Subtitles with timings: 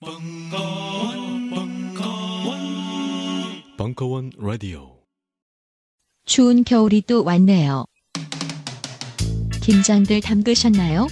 [0.00, 2.58] 벙커원, 벙커원,
[3.76, 5.00] 벙커원 라디오.
[6.24, 7.84] 추운 겨울이 또 왔네요.
[9.60, 11.08] 김장들 담그셨나요?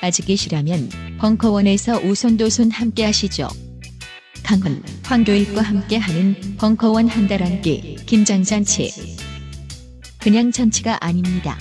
[0.00, 3.46] 아직이시라면 벙커원에서 오손도손 함께 하시죠.
[4.42, 9.18] 강훈, 황교익과 함께 하는 벙커원 한 달 한끼 김장잔치.
[10.18, 11.58] 그냥 잔치가 아닙니다.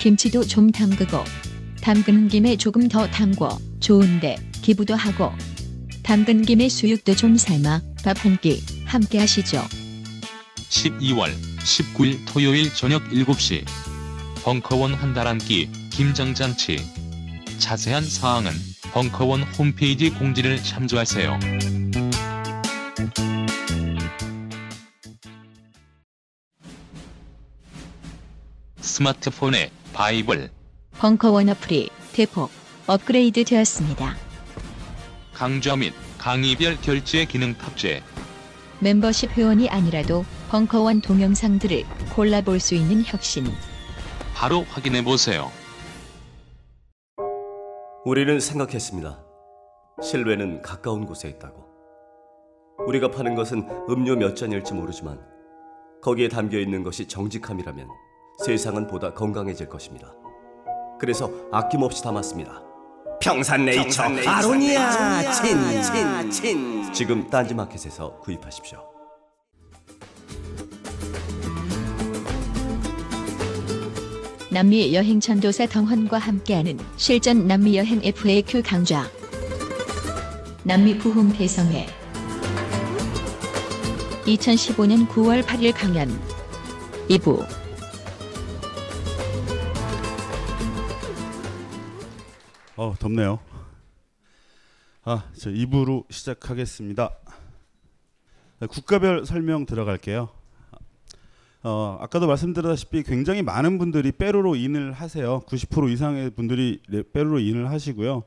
[0.00, 1.18] 김치도 좀 담그고
[1.80, 5.30] 담그는 김에 조금 더 담궈 좋은데 기부도 하고
[6.10, 9.62] 담근 김에 수육도 좀 삶아 밥 한 끼 함께 하시죠.
[10.68, 13.64] 12월 19일 토요일 저녁 7시
[14.42, 16.84] 벙커원 한달 한끼 김장잔치
[17.58, 18.50] 자세한 사항은
[18.90, 21.38] 벙커원 홈페이지 공지를 참조하세요.
[28.80, 30.50] 스마트폰에 바이블,
[30.98, 32.50] 벙커원 어플이 대폭
[32.88, 34.29] 업그레이드 되었습니다.
[35.40, 38.02] 강좌 및 강의별 결제 기능 탑재
[38.80, 41.82] 멤버십 회원이 아니라도 벙커원 동영상들을
[42.14, 43.46] 골라볼 수 있는 혁신.
[44.34, 45.50] 바로 확인해 보세요.
[48.04, 49.24] 우리는 생각했습니다.
[50.02, 51.64] 실외는 가까운 곳에 있다고.
[52.86, 55.18] 우리가 파는 것은 음료 몇 잔일지 모르지만
[56.02, 57.88] 거기에 담겨 있는 것이 정직함이라면
[58.44, 60.12] 세상은 보다 건강해질 것입니다.
[61.00, 62.69] 그래서 아낌없이 담았습니다.
[63.20, 68.78] 평산네이처, 아로니아 친친친 지금 딴지마켓에서 구입하십시오.
[74.50, 79.06] 남미 여행 전도사 덩헌과 함께하는 실전 남미 여행 FAQ 강좌.
[80.64, 81.86] 남미 부흥 대성회.
[84.24, 86.08] 2015년 9월 8일 강연.
[87.10, 87.46] 2부.
[92.80, 93.38] 어 덥네요.
[95.04, 97.10] 아, 저 2부로 시작하겠습니다.
[98.58, 100.30] 네, 국가별 설명 들어갈게요.
[101.62, 105.40] 어, 아까도 말씀드렸다시피 굉장히 많은 분들이 빼로로 인을 하세요.
[105.40, 108.22] 90% 이상의 분들이 네, 빼로로 인을 하시고요.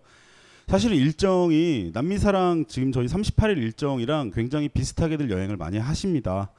[0.68, 6.52] 사실 일정이 남미사랑 지금 저희 38일 일정이랑 굉장히 비슷하게들 여행을 많이 하십니다.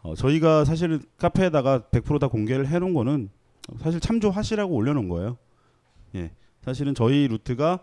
[0.00, 3.30] 어, 저희가 사실은 카페에다가 100%다 공개를 해놓은 거는
[3.78, 5.38] 사실 참조하시라고 올려놓은 거예요.
[6.16, 6.32] 예.
[6.62, 7.80] 사실은 저희 루트가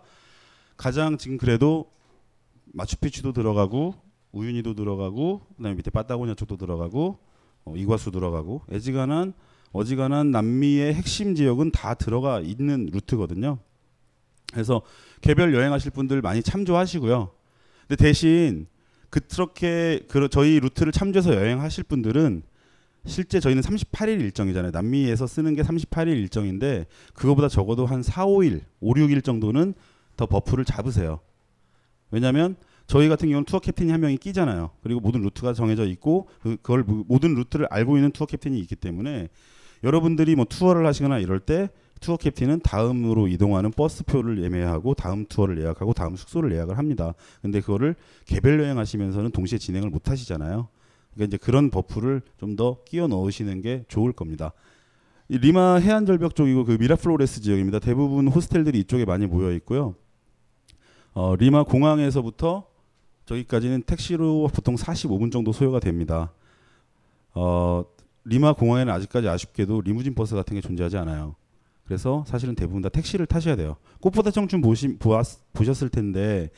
[0.77, 1.91] 가장 지금 그래도
[2.73, 3.95] 마추픽추도 들어가고
[4.31, 7.19] 우유니도 들어가고 그다음에 밑에 파타고니아 쪽도 들어가고
[7.65, 9.33] 어, 이과수 들어가고 애지간한
[9.71, 13.59] 어지간한 남미의 핵심 지역은 다 들어가 있는 루트거든요.
[14.51, 14.81] 그래서
[15.21, 17.31] 개별 여행하실 분들 많이 참조하시고요.
[17.87, 18.67] 근데 대신
[19.09, 22.43] 그렇게 그 저희 루트를 참조해서 여행하실 분들은
[23.05, 24.71] 실제 저희는 38일 일정이잖아요.
[24.71, 29.73] 남미에서 쓰는 게 38일 일정인데 그거보다 적어도 한 4, 5일, 5, 6일 정도는
[30.17, 31.19] 더 버퍼를 잡으세요.
[32.11, 32.55] 왜냐하면
[32.87, 34.71] 저희 같은 경우는 투어 캡틴이 한 명이 끼잖아요.
[34.81, 39.29] 그리고 모든 루트가 정해져 있고 그- 그걸 모든 루트를 알고 있는 투어 캡틴이 있기 때문에
[39.83, 41.69] 여러분들이 뭐 투어를 하시거나 이럴 때
[42.01, 47.13] 투어 캡틴은 다음으로 이동하는 버스표를 예매하고 다음 투어를 예약하고 다음 숙소를 예약을 합니다.
[47.41, 47.95] 근데 그거를
[48.25, 50.67] 개별 여행하시면서는 동시에 진행을 못 하시잖아요.
[51.13, 54.53] 그러니까 이제 그런 버퍼를 좀 더 끼워 넣으시는 게 좋을 겁니다.
[55.29, 57.79] 이 리마 해안 절벽 쪽이고 그 미라플로레스 지역입니다.
[57.79, 59.95] 대부분 호스텔들이 이쪽에 많이 모여 있고요.
[61.13, 62.67] 어, 리마 공항에서부터
[63.25, 66.33] 저기까지는 택시로 보통 45분 정도 소요가 됩니다.
[67.33, 67.85] 어,
[68.25, 71.35] 리마 공항에는 아직까지 아쉽게도 리무진 버스 같은 게 존재하지 않아요.
[71.85, 73.77] 그래서 사실은 대부분 다 택시를 타셔야 돼요.
[74.01, 76.49] 꽃보다 청춘 보시, 보았, 보셨을 텐데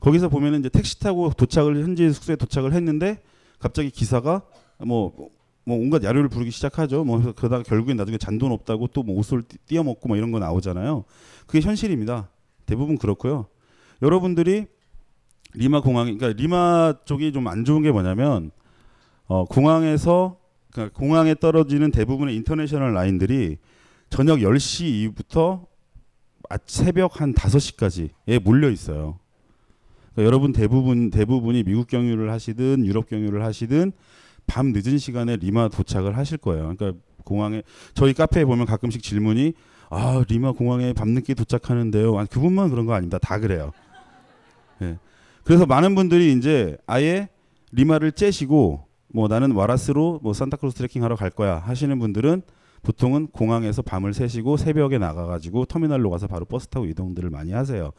[0.00, 3.22] 거기서 보면은 이제 택시 타고 도착을 현지 숙소에 도착을 했는데
[3.60, 4.42] 갑자기 기사가
[4.78, 5.12] 뭐,
[5.64, 7.04] 뭐 온갖 야료를 부리기 시작하죠.
[7.04, 11.04] 뭐 그러다가 결국엔 나중에 잔돈 없다고 또 뭐 돈을 띄- 떼어먹고 뭐 이런 거 나오잖아요.
[11.46, 12.28] 그게 현실입니다.
[12.66, 13.46] 대부분 그렇고요.
[14.02, 14.66] 여러분들이
[15.54, 18.50] 리마 공항, 그러니까 리마 쪽이 좀 안 좋은 게 뭐냐면
[19.26, 20.38] 어, 공항에서
[20.72, 23.58] 그러니까 공항에 떨어지는 대부분의 international 라인들이
[24.08, 25.66] 저녁 10시 이후부터
[26.48, 29.18] 아- 새벽 한 5시까지에 몰려 있어요.
[30.14, 33.92] 그러니까 여러분 대부분 대부분이 미국 경유를 하시든 유럽 경유를 하시든
[34.46, 36.74] 밤 늦은 시간에 리마 도착을 하실 거예요.
[36.74, 37.62] 그러니까 공항에
[37.94, 39.52] 저희 카페에 보면 가끔씩 질문이
[39.90, 42.18] 아 리마 공항에 밤늦게 도착하는데요.
[42.18, 43.18] 아니 그분만 그런 거 아닙니다.
[43.18, 43.72] 다 그래요.
[44.82, 44.98] 예.
[45.44, 47.28] 그래서 많은 분들이 이제 아예
[47.72, 52.42] 리마를 째시고 뭐 나는 와라스로 뭐 산타크루스 트레킹 하러 갈 거야 하시는 분들은
[52.82, 57.92] 보통은 공항에서 밤을 새시고 새벽에 나가가지고 터미널로 가서 바로 버스 타고 이동들을 많이 하세요.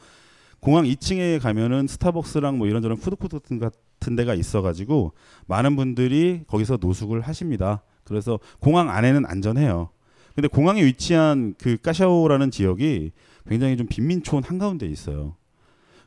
[0.61, 5.13] 공항 2층에 가면은 스타벅스랑 뭐 이런저런 푸드코트 같은, 같은 데가 있어가지고
[5.47, 7.81] 많은 분들이 거기서 노숙을 하십니다.
[8.03, 9.89] 그래서 공항 안에는 안전해요.
[10.35, 13.11] 근데 공항에 위치한 그 까야오라는 지역이
[13.47, 15.35] 굉장히 좀 빈민촌 한가운데 있어요.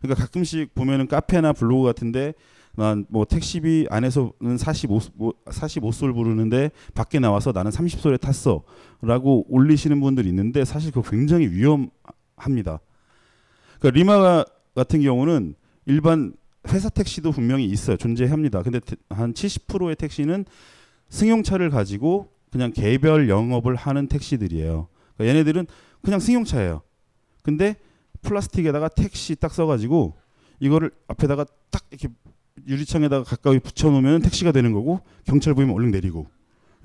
[0.01, 2.33] 그러니까 가끔씩 보면은 카페나 블로그 같은데
[2.77, 8.63] 난 뭐 택시비 안에서는 45 뭐 45솔 부르는데 밖에 나와서 나는 30솔에 탔어
[9.01, 12.81] 라고 올리시는 분들이 있는데 사실 그거 굉장히 위험합니다.
[13.85, 14.45] 그러니까 리마
[14.75, 15.55] 같은 경우는
[15.85, 16.33] 일반
[16.69, 17.99] 회사 택시도 분명히 있어요.
[17.99, 18.63] 존재합니다.
[18.63, 20.47] 근데 대- 한 70%의 택시는
[21.11, 24.89] 승용차를 가지고 그냥 개별 영업을 하는 택시들이에요.
[25.17, 25.67] 그러니까 얘네들은
[26.01, 26.81] 그냥 승용차예요.
[27.43, 27.77] 근데
[28.23, 30.15] 플라스틱에다가 택시 딱 써가지고
[30.61, 32.09] 이거를 앞에다가 딱 이렇게
[32.67, 36.27] 유리창에다가 가까이 붙여놓으면 택시가 되는 거고 경찰 보이면 얼른 내리고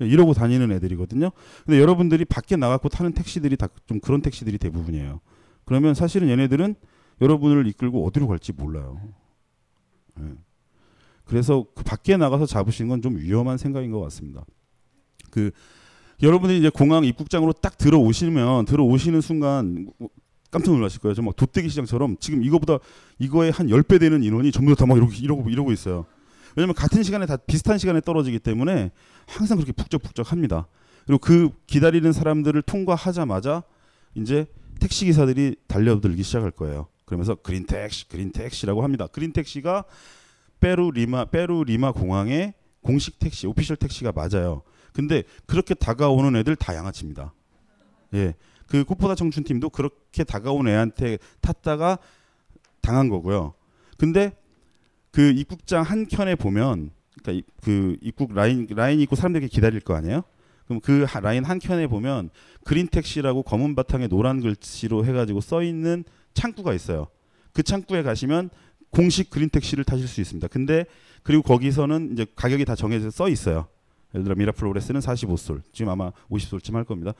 [0.00, 1.30] 이러고 다니는 애들이거든요.
[1.64, 5.20] 근데 여러분들이 밖에 나가고 타는 택시들이 다 좀 그런 택시들이 대부분이에요.
[5.64, 6.74] 그러면 사실은 얘네들은
[7.20, 9.00] 여러분을 이끌고 어디로 갈지 몰라요.
[10.20, 10.24] 예.
[11.24, 14.44] 그래서 그 밖에 나가서 잡으시는 건 좀 위험한 생각인 것 같습니다.
[15.30, 15.50] 그
[16.22, 19.90] 여러분들이 이제 공항 입국장으로 딱 들어오시면 들어오시는 순간
[20.50, 21.14] 깜짝 놀라실 거예요.
[21.14, 22.78] 정말 도떼기 시장처럼 지금 이거보다
[23.18, 26.06] 이거의 한 10배 되는 인원이 전부 다 막 이러고 이러고 이러고 있어요.
[26.56, 28.90] 왜냐면 같은 시간에 다 비슷한 시간에 떨어지기 때문에
[29.26, 30.66] 항상 그렇게 북적북적합니다.
[31.06, 33.62] 그리고 그 기다리는 사람들을 통과하자마자
[34.16, 34.46] 이제
[34.80, 36.88] 택시 기사들이 달려들기 시작할 거예요.
[37.10, 39.08] 그러면서 그린 택시, 그린 택시라고 합니다.
[39.08, 39.82] 그린 택시가
[40.60, 44.62] 페루 리마 페루 리마 공항의 공식 택시, official taxi가 맞아요.
[44.92, 47.34] 근데 그렇게 다가오는 애들 다 양아치입니다.
[48.14, 48.34] 예.
[48.68, 51.98] 그 꽃보다 청춘 팀도 그렇게 다가온 애한테 탔다가
[52.80, 53.54] 당한 거고요.
[53.98, 54.30] 근데
[55.10, 59.94] 그 입국장 한 켠에 보면 그러니까 이- 그 입국 라인 라인 있고 사람들이 기다릴 거
[59.96, 60.22] 아니에요?
[60.66, 62.30] 그럼 그 하- 라인 한 켠에 보면
[62.64, 66.04] 그린 택시라고 검은 바탕에 노란 글씨로 해가지고 써 있는
[66.34, 67.08] 창구가 있어요.
[67.52, 68.50] 그 창구에 가시면
[68.90, 70.48] 공식 그린 택시를 타실 수 있습니다.
[70.48, 70.84] 근데
[71.22, 73.68] 그리고 거기서는 이제 가격이 다 정해져 써 있어요.
[74.14, 77.12] 예를 들어 미라플로레스는 45솔, 지금 아마 50솔쯤 할 겁니다.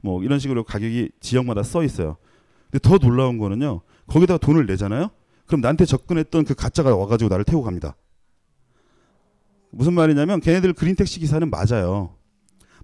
[0.00, 2.16] 뭐 이런 식으로 가격이 지역마다 써 있어요.
[2.70, 3.80] 근데 더 놀라운 거는요.
[4.06, 5.10] 거기다가 돈을 내잖아요.
[5.46, 7.96] 그럼 나한테 접근했던 그 가짜가 와가지고 나를 태우고 갑니다.
[9.70, 12.16] 무슨 말이냐면 걔네들 그린 택시 기사는 맞아요.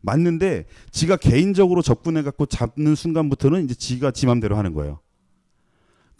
[0.02, 5.00] 맞는데 지가 개인적으로 접근해 갖고 잡는 순간부터는 이제 지가 지 맘대로 하는 거예요.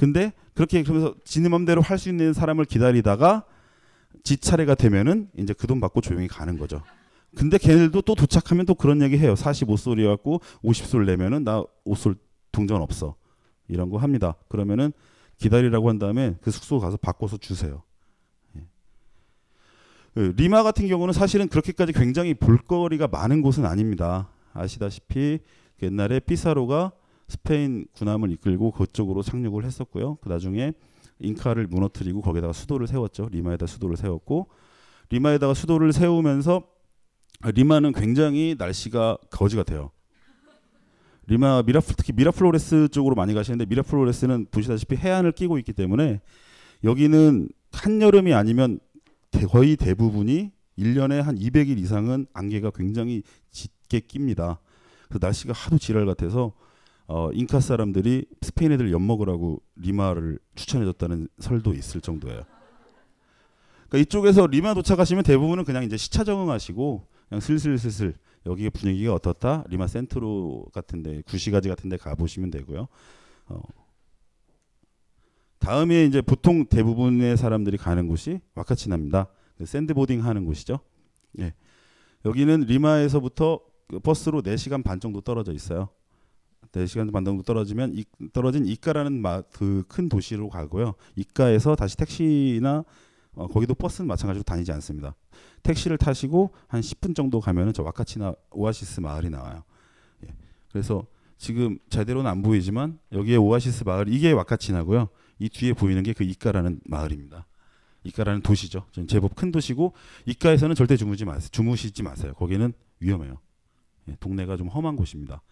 [0.01, 3.45] 근데 그렇게 그러면서 지 맘대로 할 수 있는 사람을 기다리다가
[4.25, 6.83] 지 차례가 되면은 이제 그 돈 받고 조용히 가는 거죠.
[7.37, 9.35] 근데 걔네들도 또 도착하면 또 그런 얘기 해요.
[9.35, 12.17] 45솔이 갖고 50솔 내면은 나 5솔
[12.51, 13.15] 동전 없어.
[13.69, 14.37] 이런 거 합니다.
[14.49, 14.93] 그러면은
[15.37, 17.83] 기다리라고 한 다음에 그 숙소 가서 바꿔서 주세요.
[18.57, 18.63] 예.
[20.15, 24.31] 그 리마 같은 경우는 사실은 그렇게까지 굉장히 볼거리가 많은 곳은 아닙니다.
[24.55, 25.41] 아시다시피
[25.79, 26.93] 그 옛날에 피사로가
[27.31, 30.17] 스페인 군함을 이끌고 그쪽으로 상륙을 했었고요.
[30.17, 30.73] 그 나중에
[31.21, 33.29] 잉카를 무너뜨리고 거기다가 수도를 세웠죠.
[33.31, 34.49] 리마에다 수도를 세웠고
[35.11, 36.65] 리마에다가 수도를 세우면서
[37.55, 39.91] 리마는 굉장히 날씨가 거지 같아요.
[41.27, 46.21] 리마 미라플 특히 미라플로레스 쪽으로 많이 가시는데 미라플로레스는 보시다시피 해안을 끼고 있기 때문에
[46.83, 48.81] 여기는 한여름이 아니면
[49.31, 54.61] 대- 거의 대부분이 1년에 한 200일 이상은 안개가 굉장히 짙게 낍니다.
[55.09, 56.53] 그래서 날씨가 하도 지랄 같아서
[57.13, 62.45] 어, 잉카 사람들이 스페인 애들 엿 먹으라고 리마를 추천해줬다는 설도 있을 정도예요.
[63.89, 68.15] 그러니까 이쪽에서 리마 도착하시면 대부분은 그냥 이제 시차 적응하시고 그냥 슬슬슬슬
[68.47, 72.87] 여기가 분위기가 어떻다 리마 센트로 같은데 구시가지 같은데 가 보시면 되고요.
[73.47, 73.61] 어.
[75.59, 79.27] 다음에 이제 보통 대부분의 사람들이 가는 곳이 와카치나입니다.
[79.59, 80.79] 그 sandboarding 하는 곳이죠.
[81.41, 81.55] 예.
[82.25, 85.89] 여기는 리마에서부터 그 버스로 4시간 반 정도 떨어져 있어요.
[86.73, 89.23] 4시간 반 정도 떨어지면 이, 떨어진 이카라는
[89.53, 90.95] 그 큰 도시로 가고요.
[91.17, 92.85] 이카에서 다시 택시나
[93.35, 95.15] 어, 거기도 버스는 마찬가지로 다니지 않습니다.
[95.63, 99.63] 택시를 타시고 한 10분 정도 가면은 저 와카치나 오아시스 마을이 나와요.
[100.25, 100.29] 예.
[100.71, 101.07] 그래서
[101.39, 105.09] 지금 제대로는 안 보이지만 여기에 오아시스 마을 이게 와카치나고요.
[105.39, 107.47] 이 뒤에 보이는 게 그 이카라는 마을입니다.
[108.05, 108.87] 이카라는 도시죠.
[108.93, 109.95] 좀 제법 큰 도시고
[110.27, 111.49] 이카에서는 절대 주무지 마세요.
[111.53, 112.33] 주무시지 마세요.
[112.35, 113.39] 거기는 위험해요.
[114.09, 115.43] 예, 동네가 좀 험한 곳입니다.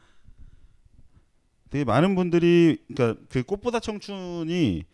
[1.70, 4.84] 되게 많은 분들이 그러니까 그 꽃보다 청춘이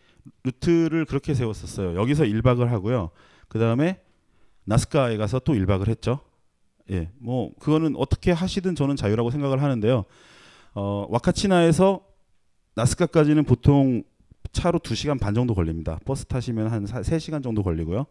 [0.43, 1.97] 루트를 그렇게 세웠었어요.
[2.01, 3.11] 여기서 1박을 하고요.
[3.49, 4.01] 그 다음에
[4.65, 6.21] 나스카에 가서 또 1박을 했죠.
[6.91, 10.05] 예, 뭐 그거는 어떻게 하시든 저는 자유라고 생각을 하는데요.
[10.75, 12.01] 어, 와카치나에서
[12.75, 14.03] 나스카까지는 보통
[14.53, 15.99] 차로 2시간 반 정도 걸립니다.
[16.05, 18.07] 버스 타시면 한 3시간 정도 걸리고요.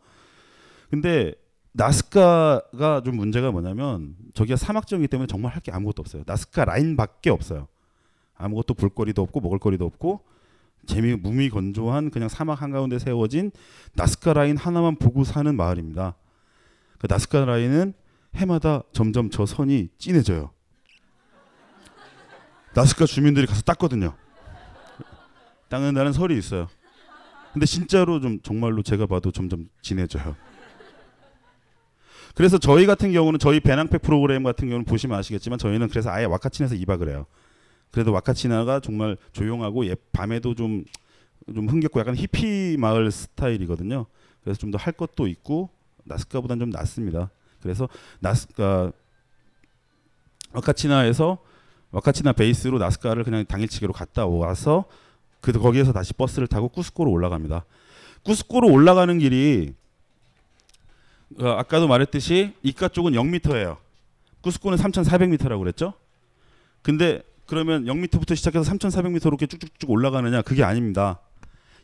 [0.89, 1.33] 근데
[1.73, 6.23] 나스카가 좀 문제가 뭐냐면 저기가 사막지역이기 때문에 정말 할 게 아무것도 없어요.
[6.25, 7.67] 나스카 라인밖에 없어요.
[8.43, 10.21] 아무것도 볼거리도 없고 먹을거리도 없고
[10.85, 13.51] 재미 무미건조한 그냥 사막 한가운데 세워진
[13.93, 16.15] 나스카 라인 하나만 보고 사는 마을입니다.
[16.99, 17.93] 그 나스카 라인은
[18.35, 20.51] 해마다 점점 저 선이 진해져요.
[22.75, 24.13] 나스카 주민들이 가서 닦거든요.
[25.69, 26.67] 닦는다는 설이 있어요.
[27.53, 30.35] 근데 진짜로 좀 정말로 제가 봐도 점점 진해져요.
[32.35, 36.75] 그래서 저희 같은 경우는 저희 배낭팩 프로그램 같은 경우는 보시면 아시겠지만 저희는 그래서 아예 와카치나에서
[36.75, 37.27] 2박을 해요.
[37.93, 40.83] 그래도 와카치나가 정말 조용하고 예, 밤에도 좀,
[41.53, 44.07] 좀 흥겹고 약간 히피 마을 스타일이거든요.
[44.43, 45.69] 그래서 좀 더 할 것도 있고
[46.05, 47.29] 나스카보다는 좀 낫습니다.
[47.61, 47.87] 그래서
[48.19, 48.91] 나스카
[50.53, 51.37] 와카치나에서
[51.91, 54.85] 와카치나 베이스로 나스카를 그냥 당일치기로 갔다 와서
[55.39, 57.63] 그 거기에서 다시 버스를 타고 쿠스코로 올라갑니다.
[58.23, 59.75] 쿠스코로 올라가는 길이
[61.39, 63.77] 어, 아까도 말했듯이 이카 쪽은 0m예요.
[64.41, 65.93] 쿠스코는 3,400m라고 그랬죠?
[66.81, 67.21] 근데
[67.53, 70.41] 그러면 0m부터 시작해서 3,400m로 이렇게 쭉쭉쭉 올라가느냐?
[70.41, 71.19] 그게 아닙니다.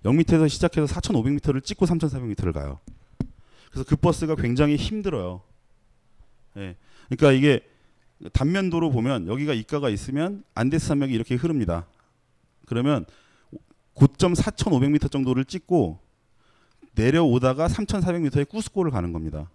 [0.04, 2.80] 0m에서 시작해서 4,500m를 찍고 3,400m를 가요.
[3.70, 5.44] 그래서 그 버스가 굉장히 힘들어요.
[6.58, 6.76] 예.
[7.08, 7.60] 그러니까 이게
[8.34, 11.86] 단면도로 보면 여기가 이가가 있으면 안데스 산맥이 이렇게 흐릅니다.
[12.66, 13.06] 그러면
[13.94, 16.00] 고점 4,500m 정도를 찍고
[16.96, 19.52] 내려오다가 3,400m의 쿠스코를 가는 겁니다.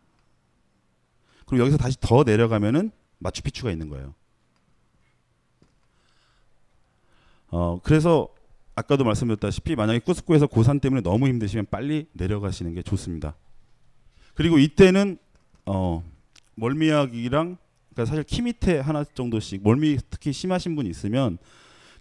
[1.47, 4.15] 그리고 여기서 다시 더 내려가면은 마추픽추가 있는 거예요.
[7.57, 8.27] 어 그래서
[8.75, 13.37] 아까도 말씀드렸다시피 만약에 쿠스코에서 고산 때문에 너무 힘드시면 빨리 내려가시는 게 좋습니다.
[14.35, 15.19] 그리고 이때는
[15.65, 16.03] 어
[16.57, 17.57] 멀미약이랑
[17.93, 21.39] 그러니까 사실 키 밑에 하나 정도씩 멀미 특히 심하신 분 있으면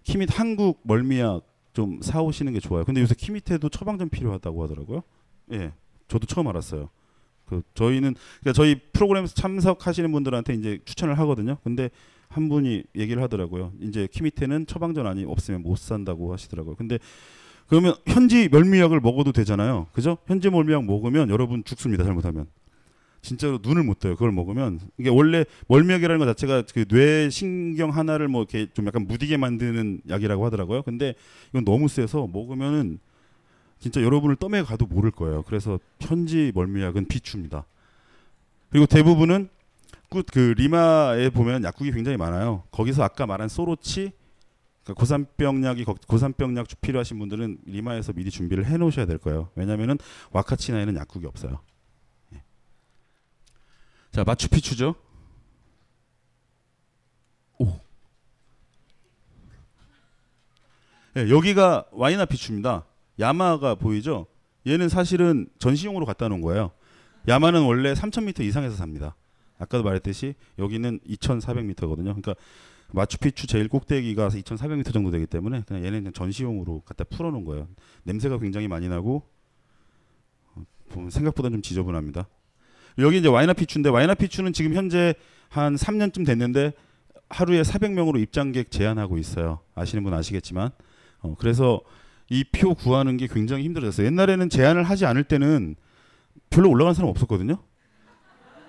[0.02, 2.84] 키밑 한국 멀미약 좀 사오시는 게 좋아요.
[2.84, 5.04] 근데 요새 키 밑에도 처방전 필요하다고 하더라고요.
[5.52, 5.72] 예,
[6.08, 6.90] 저도 처음 알았어요.
[7.44, 11.58] 그 저희는 그러니까 저희 프로그램 참석하시는 분들한테 이제 추천을 하거든요.
[11.62, 11.90] 근데
[12.34, 13.72] 한 분이 얘기를 하더라고요.
[13.80, 16.74] 이제 키 밑에는 처방전 아니 없으면 못 산다고 하시더라고요.
[16.74, 16.98] 근데
[17.68, 19.86] 그러면 현지 멀미약을 먹어도 되잖아요.
[19.92, 20.18] 그죠?
[20.26, 22.04] 현지 멀미약 먹으면 여러분 죽습니다.
[22.04, 22.46] 잘못하면.
[23.22, 24.14] 진짜로 눈을 못 떠요.
[24.14, 29.06] 그걸 먹으면 이게 원래 멀미약이라는 것 자체가 그 뇌 신경 하나를 뭐 이렇게 좀 약간
[29.06, 30.82] 무디게 만드는 약이라고 하더라고요.
[30.82, 31.14] 근데
[31.50, 32.98] 이건 너무 세서 먹으면은
[33.78, 35.42] 진짜 여러분을 떠매 가도 모를 거예요.
[35.42, 37.64] 그래서 현지 멀미약은 비추입니다.
[38.70, 39.48] 그리고 대부분은
[40.14, 42.62] 굿그 리마에 보면 약국이 굉장히 많아요.
[42.70, 44.12] 거기서 아까 말한 소로치
[44.84, 49.50] 그러니까 고산병약이 고산병약 필요하신 분들은 리마에서 미리 준비를 해 놓으셔야 될 거예요.
[49.56, 49.98] 왜냐면은
[50.30, 51.60] 와카치나에는 약국이 없어요.
[52.34, 52.42] 예.
[54.12, 54.94] 자, 마추픽추죠.
[57.58, 57.66] 오.
[61.16, 62.84] 예, 여기가 와이나피추입니다.
[63.18, 64.26] 야마가 보이죠?
[64.66, 66.72] 얘는 사실은 전시용으로 갖다 놓은 거예요.
[67.26, 69.16] 야마는 원래 3,000m 이상에서 삽니다.
[69.58, 72.04] 아까도 말했듯이 여기는 2,400m거든요.
[72.04, 72.34] 그러니까
[72.92, 77.68] 마추픽추 제일 꼭대기가 2,400m 정도 되기 때문에 그냥 얘는 그냥 전시용으로 갖다 풀어놓은 거예요.
[78.04, 79.22] 냄새가 굉장히 많이 나고
[80.54, 82.28] 어, 생각보다 좀 지저분합니다.
[82.98, 85.14] 여기 이제 와이나피추인데 와이나피추는 지금 현재
[85.48, 86.72] 한 3년쯤 됐는데
[87.28, 89.60] 하루에 400명으로 입장객 제한하고 있어요.
[89.74, 90.70] 아시는 분 아시겠지만
[91.20, 91.80] 어, 그래서
[92.30, 94.06] 이 표 구하는 게 굉장히 힘들어졌어요.
[94.06, 95.74] 옛날에는 제한을 하지 않을 때는
[96.50, 97.58] 별로 올라간 사람 없었거든요.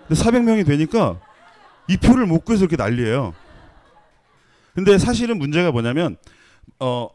[0.08, 1.20] 근데 400명이 되니까
[1.88, 3.34] 이 표를 못 구해서 이렇게 난리예요.
[4.74, 6.18] 근데 사실은 문제가 뭐냐면
[6.80, 7.10] 어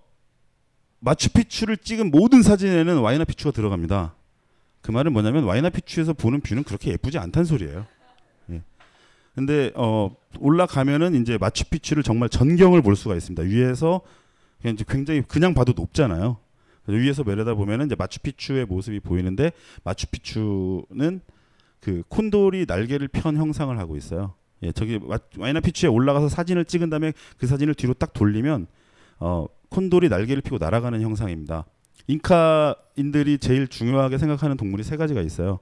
[1.00, 4.14] 마추픽추를 찍은 모든 사진에는 와이나피추가 들어갑니다.
[4.80, 7.86] 그 말은 뭐냐면 와이나피추에서 보는 뷰는 그렇게 예쁘지 않다는 소리예요.
[8.50, 8.62] 예.
[9.34, 13.42] 근데 어 올라가면은 이제 마추픽추를 정말 전경을 볼 수가 있습니다.
[13.42, 14.00] 위에서
[14.60, 16.38] 그냥 이제 굉장히 그냥 봐도 높잖아요.
[16.86, 19.52] 위에서 내려다 보면은 이제 마추픽추의 모습이 보이는데
[19.84, 21.20] 마추픽추는
[21.80, 24.34] 그 콘돌이 날개를 편 형상을 하고 있어요.
[24.62, 25.00] 예, 저기
[25.38, 28.66] 와이나피추에 올라가서 사진을 찍은 다음에 그 사진을 뒤로 딱 돌리면
[29.18, 31.64] 어, 콘돌이 날개를 피고 날아가는 형상입니다.
[32.06, 35.60] 잉카인들이 제일 중요하게 생각하는 동물이 세 가지가 있어요.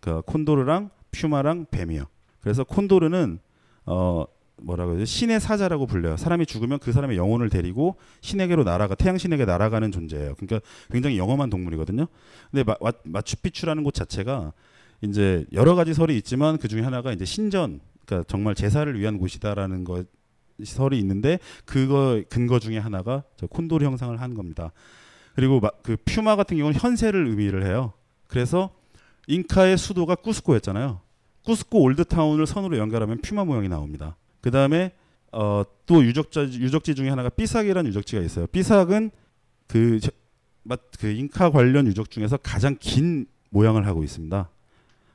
[0.00, 2.04] 그 콘도르랑 퓨마랑 뱀이요.
[2.40, 3.38] 그래서 콘도르는
[3.86, 4.24] 어
[4.56, 6.16] 뭐라고 지 신의 사자라고 불려요.
[6.16, 10.34] 사람이 죽으면 그 사람의 영혼을 데리고 신에게로 날아가 태양 신에게 날아가는 존재예요.
[10.36, 12.06] 그러니까 굉장히 영험한 동물이거든요.
[12.50, 14.52] 근데 마, 마추픽추라는 곳 자체가
[15.04, 19.84] 이제 여러 가지 설이 있지만 그 중에 하나가 이제 신전, 그러니까 정말 제사를 위한 곳이다라는
[19.84, 20.06] 것
[20.62, 24.72] 설이 있는데 그거 근거 중에 하나가 저 콘도르 형상을 한 겁니다.
[25.34, 27.92] 그리고 마, 그 퓨마 같은 경우는 현세를 의미를 해요.
[28.28, 28.70] 그래서
[29.26, 31.00] 잉카의 수도가 쿠스코였잖아요.
[31.44, 34.16] 쿠스코 올드타운을 선으로 연결하면 퓨마 모양이 나옵니다.
[34.40, 34.92] 그 다음에
[35.32, 38.46] 어, 또 유적자 유적지 중에 하나가 삐삭이라는 유적지가 있어요.
[38.46, 39.10] 삐삭은
[39.66, 39.98] 그,
[41.00, 44.48] 그 잉카 관련 유적 중에서 가장 긴 모양을 하고 있습니다.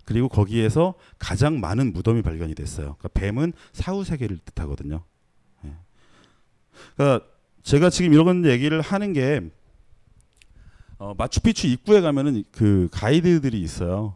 [0.10, 2.96] 그리고 거기에서 가장 많은 무덤이 발견이 됐어요.
[2.98, 5.04] 그러니까 뱀은 사후 세계를 뜻하거든요.
[5.66, 5.74] 예.
[6.96, 7.28] 그러니까
[7.62, 9.52] 제가 지금 이런 얘기를 하는 게
[10.98, 14.16] 어, 마추픽추 입구에 가면은 그 가이드들이 있어요.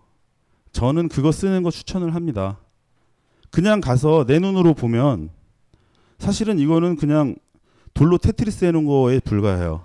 [0.72, 2.58] 저는 그거 쓰는 거 추천을 합니다.
[3.52, 5.30] 그냥 가서 내 눈으로 보면
[6.18, 7.36] 사실은 이거는 그냥
[7.94, 9.84] 돌로 테트리스 해놓은 거에 불과해요.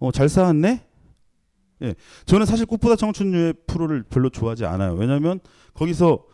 [0.00, 0.84] 어, 잘 쌓았네?
[1.82, 4.94] 예, 저는 사실 꽃보다 청춘유의 프로를 별로 좋아하지 않아요.
[4.94, 5.40] 왜냐하면
[5.74, 6.24] 거기서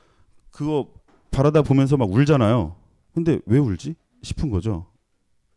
[0.50, 0.92] 그거
[1.30, 2.76] 바라다 보면서 막 울잖아요.
[3.14, 4.86] 근데 왜 울지 싶은 거죠.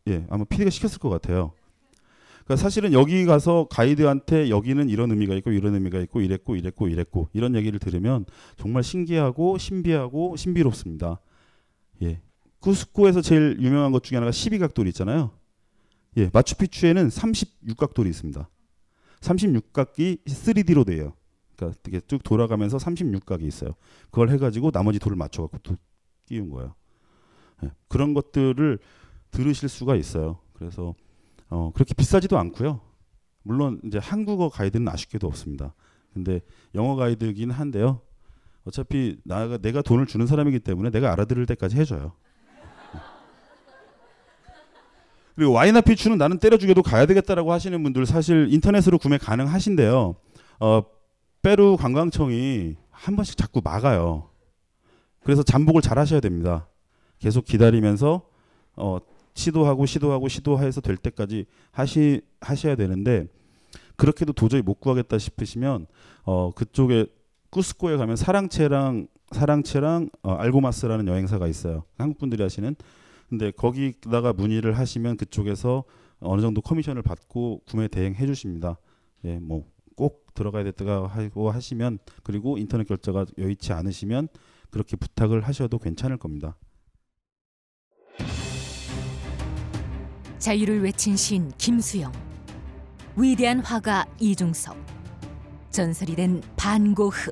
[0.08, 1.54] 예, 아마 PD가 시켰을 것 같아요.
[2.46, 7.30] 그러니까 사실은 여기 가서 가이드한테 여기는 이런 의미가 있고 이런 의미가 있고 이랬고 이랬고 이랬고
[7.34, 8.26] 이런 얘기를 들으면
[8.56, 11.20] 정말 신기하고 신비하고 신비롭습니다.
[12.04, 12.22] 예.
[12.60, 15.32] 쿠스코에서 제일 유명한 것 중에 하나가 12각돌이 있잖아요.
[16.18, 18.48] 예, 마추픽추에는 36각돌이 있습니다.
[19.26, 21.14] 36각이 3D로 돼요.
[21.56, 23.72] 그러니까 되게 쭉 돌아가면서 36각이 있어요.
[24.06, 25.76] 그걸 해가지고 나머지 돌을 맞춰갖고 또
[26.26, 26.76] 끼운 거예요.
[27.64, 28.80] 예, 그런 것들을
[29.32, 30.40] 들으실 수가 있어요.
[30.54, 30.94] 그래서
[31.50, 32.82] 어, 그렇게 비싸지도 않고요.
[33.44, 35.74] 물론 이제 한국어 가이드는 아쉽게도 없습니다.
[36.14, 36.42] 근데
[36.74, 38.02] 영어 가이드긴 한데요.
[38.64, 42.14] 어차피 나가 내가 돈을 주는 사람이기 때문에 내가 알아들을 때까지 해줘요.
[45.36, 50.16] 그리고 와이나 피추는 나는 때려주게도 가야 되겠다라고 하시는 분들 사실 인터넷으로 구매 가능하신데요.
[50.62, 50.84] 어,
[51.42, 54.30] 페루 관광청이 한 번씩 자꾸 막아요.
[55.24, 56.68] 그래서 잠복을 잘 하셔야 됩니다.
[57.20, 58.24] 계속 기다리면서
[58.78, 59.00] 어,
[59.34, 63.28] 시도하고 시도하고 시도해서 될 때까지 하시 하셔야 되는데
[63.98, 65.88] 그렇게도 도저히 못 구하겠다 싶으시면
[66.24, 67.08] 어, 그쪽에
[67.50, 71.84] 쿠스코에 가면 사랑채랑 사랑채랑 어, 알고마스라는 여행사가 있어요.
[71.98, 72.76] 한국 분들이 하시는
[73.30, 75.84] 근데 거기다가 문의를 하시면 그쪽에서
[76.20, 78.78] 어느 정도 커미션을 받고 구매 대행해 주십니다.
[79.24, 84.28] 예, 뭐 꼭 들어가야 됐다가 하고 하시면 그리고 인터넷 결제가 여의치 않으시면
[84.70, 86.58] 그렇게 부탁을 하셔도 괜찮을 겁니다.
[90.38, 92.12] 자유를 외친 시인 김수영,
[93.18, 94.76] 위대한 화가 이중섭,
[95.72, 97.32] 전설이 된 반고흐.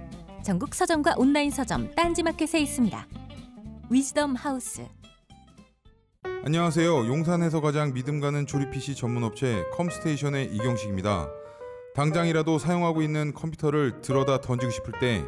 [0.43, 3.07] 전국 서점과 온라인 서점 딴지마켓에 있습니다.
[3.91, 4.87] 위즈덤 하우스.
[6.43, 7.05] 안녕하세요.
[7.05, 11.29] 용산에서 가장 믿음 가는 조립 PC 전문 업체 컴스테이션의 이경식입니다.
[11.93, 15.23] 당장이라도 사용하고 있는 컴퓨터를 들어다 던지고 싶을 때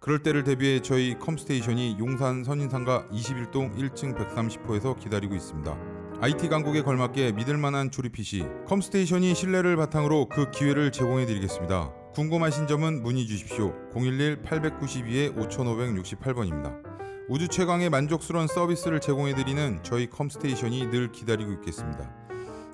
[0.00, 5.76] 그럴 때를 대비해 저희 컴스테이션이 용산 선인상가 21동 1층 130호에서 기다리고 있습니다.
[6.22, 12.05] IT 강국에 걸맞게 믿을 만한 조립 PC 컴스테이션이 신뢰를 바탕으로 그 기회를 제공해 드리겠습니다.
[12.16, 13.74] 궁금하신 점은 문의 주십시오.
[13.92, 16.82] 011 892에 5568번입니다.
[17.28, 22.10] 우주 최강의 만족스러운 서비스를 제공해드리는 저희 컴스테이션이 늘 기다리고 있겠습니다.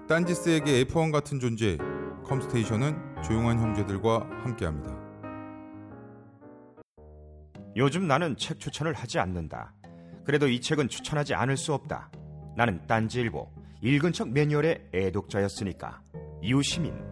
[0.09, 1.77] 딴지스에게 F1 같은 존재,
[2.25, 4.97] 컴스테이션은 조용한 형제들과 함께합니다.
[7.75, 9.75] 요즘 나는 책 추천을 하지 않는다.
[10.25, 12.13] 그래도 이 책은 추천하지 않을 수 없다.
[12.57, 13.51] 나는 딴지일보
[13.83, 16.01] 읽은 척 매뉴얼의 애독자였으니까.
[16.45, 17.12] 유시민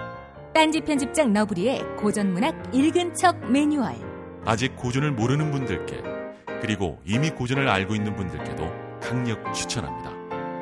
[0.53, 3.95] 딴지 편집장 너브리의 고전문학 읽은 척 매뉴얼.
[4.43, 6.03] 아직 고전을 모르는 분들께
[6.61, 10.11] 그리고 이미 고전을 알고 있는 분들께도 강력 추천합니다.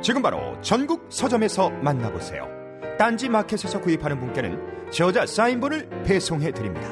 [0.02, 2.48] 지금 바로 전국 서점에서 만나보세요.
[3.00, 6.88] 딴지 마켓에서 구입하는 분께는 저자 사인본을 배송해 드립니다.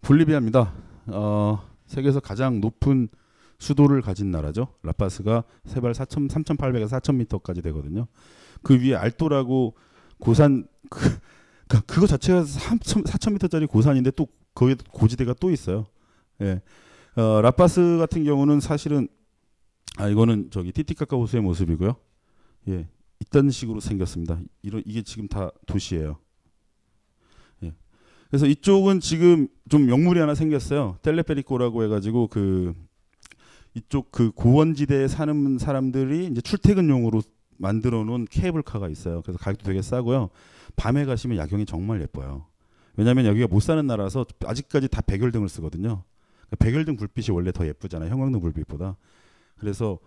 [0.00, 0.72] 볼리비아입니다.
[1.08, 3.08] 어, 세계에서 가장 높은
[3.58, 4.68] 수도를 가진 나라죠.
[4.82, 8.06] 라파스가 세발 4천 3,800에서 4,000m까지 되거든요.
[8.62, 9.74] 그 위에 알토라고
[10.18, 11.00] 고산 그
[11.66, 15.86] 그러니까 그거 자체가 3천 4,000m짜리 고산인데 또 거기에 고지대가 또 있어요.
[16.40, 16.60] 예.
[17.16, 19.08] 어, 라파스 같은 경우는 사실은
[19.96, 21.96] 아 이거는 저기 티티카카 호수의 모습이고요.
[22.68, 22.88] 예.
[23.20, 24.40] 이딴 식으로 생겼습니다.
[24.62, 26.18] 이런 이게 지금 다 도시예요.
[27.62, 27.72] 예.
[28.28, 30.98] 그래서 이쪽은 지금 좀 명물이 하나 생겼어요.
[31.02, 32.74] 텔레페리코라고 해가지고 그
[33.74, 37.22] 이쪽 그 고원지대에 사는 사람들이 이제 출퇴근용으로
[37.56, 39.22] 만들어 놓은 케이블카가 있어요.
[39.22, 40.30] 그래서 가격도 되게 싸고요.
[40.76, 42.46] 밤에 가시면 야경이 정말 예뻐요.
[42.96, 46.04] 왜냐하면 여기가 못 사는 나라서 아직까지 다 백열등을 쓰거든요.
[46.46, 48.10] 그러니까 백열등 불빛이 원래 더 예쁘잖아요.
[48.10, 48.96] 형광등 불빛보다.
[49.56, 49.98] 그래서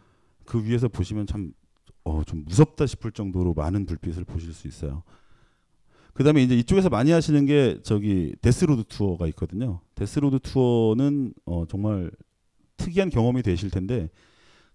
[0.46, 1.54] 그 위에서 보시면 참
[2.04, 5.04] 어, 좀 무섭다 싶을 정도로 많은 불빛을 보실 수 있어요.
[6.14, 9.82] 그다음에 이제 이쪽에서 많이 하시는 게 저기 데스로드 투어가 있거든요.
[9.96, 12.10] 데스로드 투어는 어, 정말
[12.78, 14.10] 특이한 경험이 되실 텐데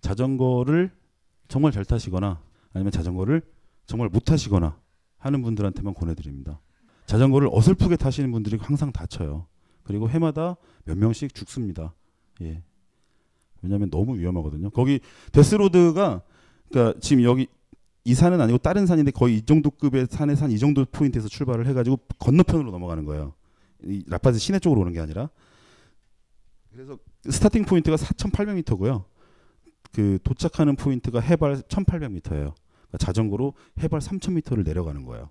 [0.01, 0.91] 자전거를
[1.49, 3.43] 정말 잘 타시거나 아니면 자전거를
[3.87, 4.79] 정말 못 타시거나
[5.19, 6.61] 하는 분들한테만 권해드립니다.
[7.07, 9.47] 자전거를 어설프게 타시는 분들이 항상 다쳐요.
[9.83, 11.95] 그리고 해마다 몇 명씩 죽습니다.
[12.41, 12.62] 예.
[13.62, 14.71] 왜냐하면 너무 위험하거든요.
[14.71, 15.01] 거기
[15.33, 16.23] 데스로드가
[16.69, 17.47] 그러니까 지금 여기
[18.05, 21.99] 이 산은 아니고 다른 산인데 거의 이 정도 급의 산의 산이 정도 포인트에서 출발을 해가지고
[22.19, 23.35] 건너편으로 넘어가는 거예요.
[23.85, 25.29] 이 라파즈 시내 쪽으로 오는 게 아니라
[26.73, 29.04] 그래서 starting point가 4,800m고요.
[29.92, 32.22] 그 도착하는 포인트가 해발 1,800m예요.
[32.22, 35.30] 그러니까 자전거로 해발 3,000m를 내려가는 거예요.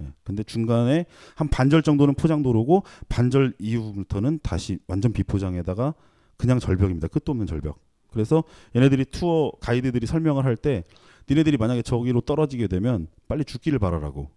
[0.00, 0.12] 예.
[0.24, 5.94] 근데 중간에 한 반절 정도는 포장도로고 반절 이후부터는 다시 완전 비포장에다가
[6.36, 7.08] 그냥 절벽입니다.
[7.08, 7.78] 끝도 없는 절벽.
[8.10, 10.84] 그래서 얘네들이 투어 가이드들이 설명을 할 때
[11.28, 14.30] 니네들이 만약에 저기로 떨어지게 되면 빨리 죽기를 바라라고.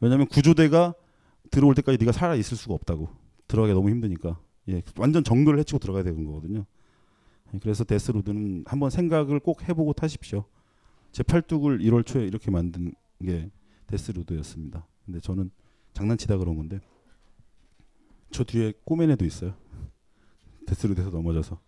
[0.00, 0.94] 왜냐하면 구조대가
[1.50, 3.08] 들어올 때까지 네가 살아 있을 수가 없다고.
[3.48, 4.38] 들어가기 너무 힘드니까.
[4.68, 6.64] 예, 완전 정글을 헤치고 들어가야 되는 거거든요.
[7.52, 10.44] 예, 그래서 데스로드는 한번 생각을 꼭 해보고 타십시오.
[11.12, 13.50] 제 팔뚝을 1월 초에 이렇게 만든 게
[13.86, 14.86] 데스로드였습니다.
[15.04, 15.50] 근데 저는
[15.92, 16.80] 장난치다 그런 건데
[18.30, 19.54] 저 뒤에 꼬맨 애도 있어요.
[20.66, 21.60] 데스로드에서 넘어져서.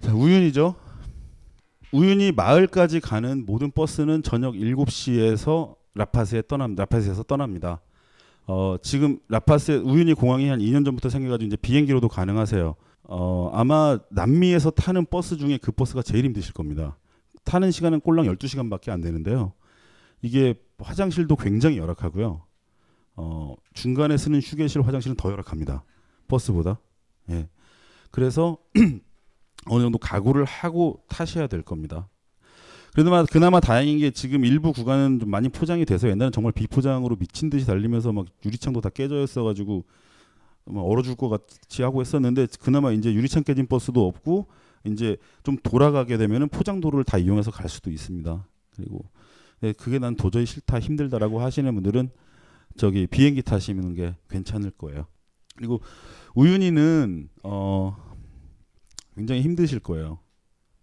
[0.00, 0.76] 자, 우유니죠.
[1.92, 7.80] 우윤이 마을까지 가는 모든 버스는 저녁 7시에서 라파스에 떠납 라파스에서 떠납니다.
[8.46, 12.74] 어, 지금 라파스 우윤이 공항이 한 2년 전부터 생겨가지고 이제 비행기로도 가능하세요.
[13.04, 16.96] 어, 아마 남미에서 타는 버스 중에 그 버스가 제일 힘드실 겁니다.
[17.44, 19.52] 타는 시간은 꼴랑 12시간밖에 안 되는데요.
[20.22, 22.42] 이게 화장실도 굉장히 열악하고요.
[23.16, 25.84] 어, 중간에 쓰는 휴게실 화장실은 더 열악합니다.
[26.28, 26.78] 버스보다.
[27.30, 27.48] 예.
[28.10, 28.58] 그래서
[29.66, 32.08] 어느 정도 각오를 하고 타셔야 될 겁니다.
[32.94, 37.50] 그나마 그나마 다행인 게 지금 일부 구간은 좀 많이 포장이 돼서 옛날엔 정말 비포장으로 미친
[37.50, 39.84] 듯이 달리면서 막 유리창도 다 깨져 있어가지고
[40.66, 44.48] 막 얼어 죽을 것 같이 하고 했었는데 그나마 이제 유리창 깨진 버스도 없고
[44.84, 48.46] 이제 좀 돌아가게 되면은 포장도로를 다 이용해서 갈 수도 있습니다.
[48.74, 49.04] 그리고
[49.60, 52.10] 네, 그게 난 도저히 싫다 힘들다라고 하시는 분들은
[52.76, 55.06] 저기 비행기 타시는 게 괜찮을 거예요.
[55.56, 55.80] 그리고
[56.34, 57.96] 우유니는 어
[59.14, 60.18] 굉장히 힘드실 거예요.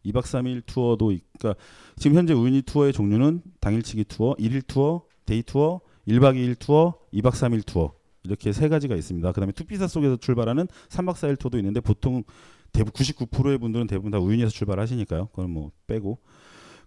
[0.08, 1.62] 2박 3일 투어도 있, 그러니까
[1.98, 7.32] 지금 현재 우유니 투어의 종류는 당일치기 투어, 1일 투어, day tour, 1박 2일 투어, 2박
[7.32, 7.94] 3일 투어
[8.24, 9.32] 이렇게 세 가지가 있습니다.
[9.32, 12.24] 그다음에 투피사 쪽에서 출발하는 3박 4일 투어도 있는데 보통
[12.72, 15.28] 대부분 99%의 분들은 대부분 다 우유니에서 출발하시니까요.
[15.28, 16.20] 그건 뭐 빼고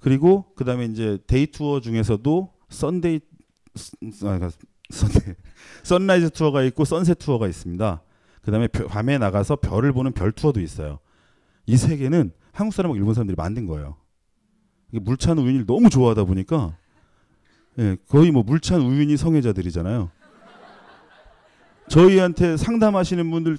[0.01, 3.21] 그리고 그다음에 이제 day tour 중에서도 Sunday
[4.25, 4.51] 아,
[4.91, 5.35] Sunday
[5.85, 8.03] sunrise 투어가 있고 sunset 투어가 있습니다.
[8.43, 10.99] 그다음에 밤에 나가서 별을 보는 별 투어도 있어요.
[11.67, 13.97] 이 세 개는 한국 사람하고 일본 사람들이 만든 거예요.
[14.93, 16.77] 물찬 우유니를 너무 좋아하다 보니까
[17.79, 20.11] 예, 거의 뭐 물찬 우유니 성애자들이잖아요.
[21.89, 23.59] 저희한테 상담하시는 분들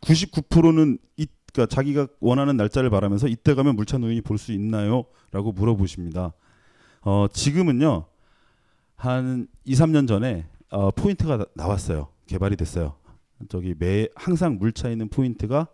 [0.00, 6.32] 99%는 이, 그러니까 자기가 원하는 날짜를 바라면서 이때 가면 물찬 우유니 볼 수 있나요?라고 물어보십니다.
[7.02, 8.06] 어, 지금은요
[8.96, 12.08] 한 2, 3년 전에 어, 포인트가 나, 나왔어요.
[12.26, 12.94] 개발이 됐어요.
[13.48, 15.66] 저기 매 항상 물차 있는 포인트가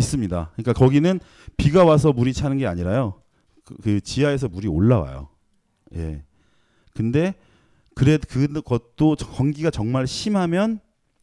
[0.00, 0.50] 있습니다.
[0.52, 1.20] 그러니까 거기는
[1.56, 3.20] 비가 와서 물이 차는 게 아니라요.
[3.64, 5.28] 그, 그 지하에서 물이 올라와요.
[5.94, 6.24] 예.
[6.94, 7.34] 근데
[7.94, 10.80] 그래 그것도 건기가 정말 심하면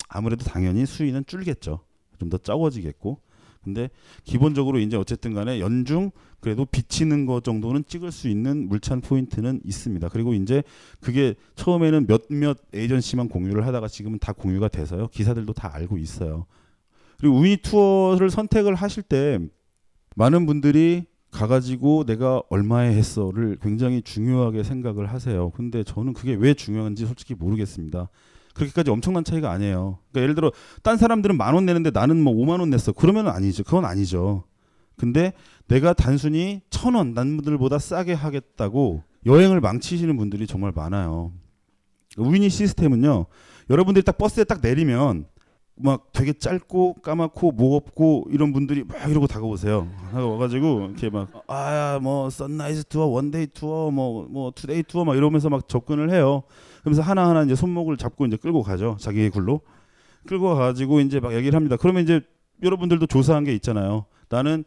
[0.07, 1.81] 아무래도 당연히 수위는 줄겠죠.
[2.19, 3.19] 좀더 적어지겠고.
[3.63, 3.89] 근데
[4.23, 10.07] 기본적으로 이제 어쨌든 간에 연중 그래도 비치는 것 정도는 찍을 수 있는 물찬 포인트는 있습니다.
[10.09, 10.63] 그리고 이제
[11.01, 15.09] 그게 처음에는 몇몇 에이전시만 공유를 하다가 지금은 다 공유가 돼서요.
[15.09, 16.45] 기사들도 다 알고 있어요.
[17.19, 19.39] 그리고 우니 투어를 선택을 하실 때
[20.15, 25.51] 많은 분들이 가가지고 내가 얼마에 했어를 굉장히 중요하게 생각을 하세요.
[25.51, 28.09] 근데 저는 그게 왜 중요한지 솔직히 모르겠습니다.
[28.55, 29.99] 그렇게까지 엄청난 차이가 아니에요.
[30.11, 30.51] 그러니까 예를 들어
[30.81, 32.91] 딴 사람들은 만 원 내는데 나는 뭐 5만 원 냈어.
[32.91, 33.63] 그러면 아니죠.
[33.63, 34.45] 그건 아니죠.
[34.95, 35.33] 근데
[35.67, 41.33] 내가 단순히 천 원 남들보다 싸게 하겠다고 여행을 망치시는 분들이 정말 많아요.
[42.17, 43.27] 우유니 시스템은요.
[43.69, 45.27] 여러분들이 딱 버스에 딱 내리면
[45.79, 49.87] 막 되게 짧고 까맣고 목 없고 이런 분들이 막 이러고 다가오세요.
[50.13, 55.15] 와가지고 이렇게 막 뭐 sunrise 투어, one day 투어, 뭐뭐 뭐 two day 투어 막
[55.15, 56.43] 이러면서 막 접근을 해요.
[56.81, 58.97] 그러면서 하나 하나 이제 손목을 잡고 이제 끌고 가죠.
[58.99, 59.61] 자기의 굴로
[60.27, 61.75] 끌고 가가지고 이제 막 얘기를 합니다.
[61.79, 62.21] 그러면 이제
[62.63, 64.05] 여러분들도 조사한 게 있잖아요.
[64.29, 64.63] 나는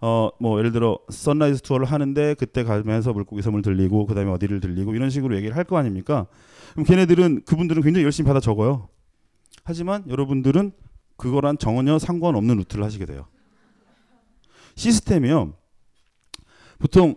[0.00, 4.94] 어 뭐 예를 들어 sunrise 투어를 하는데 그때 가면서 물고기 섬을 들리고 그다음에 어디를 들리고
[4.94, 6.26] 이런 식으로 얘기를 할 거 아닙니까?
[6.72, 8.88] 그럼 걔네들은 그분들은 굉장히 열심히 받아 적어요.
[9.64, 10.72] 하지만 여러분들은
[11.16, 13.26] 그거랑 전혀 상관없는 루트를 하시게 돼요.
[14.76, 15.54] 시스템이요.
[16.78, 17.16] 보통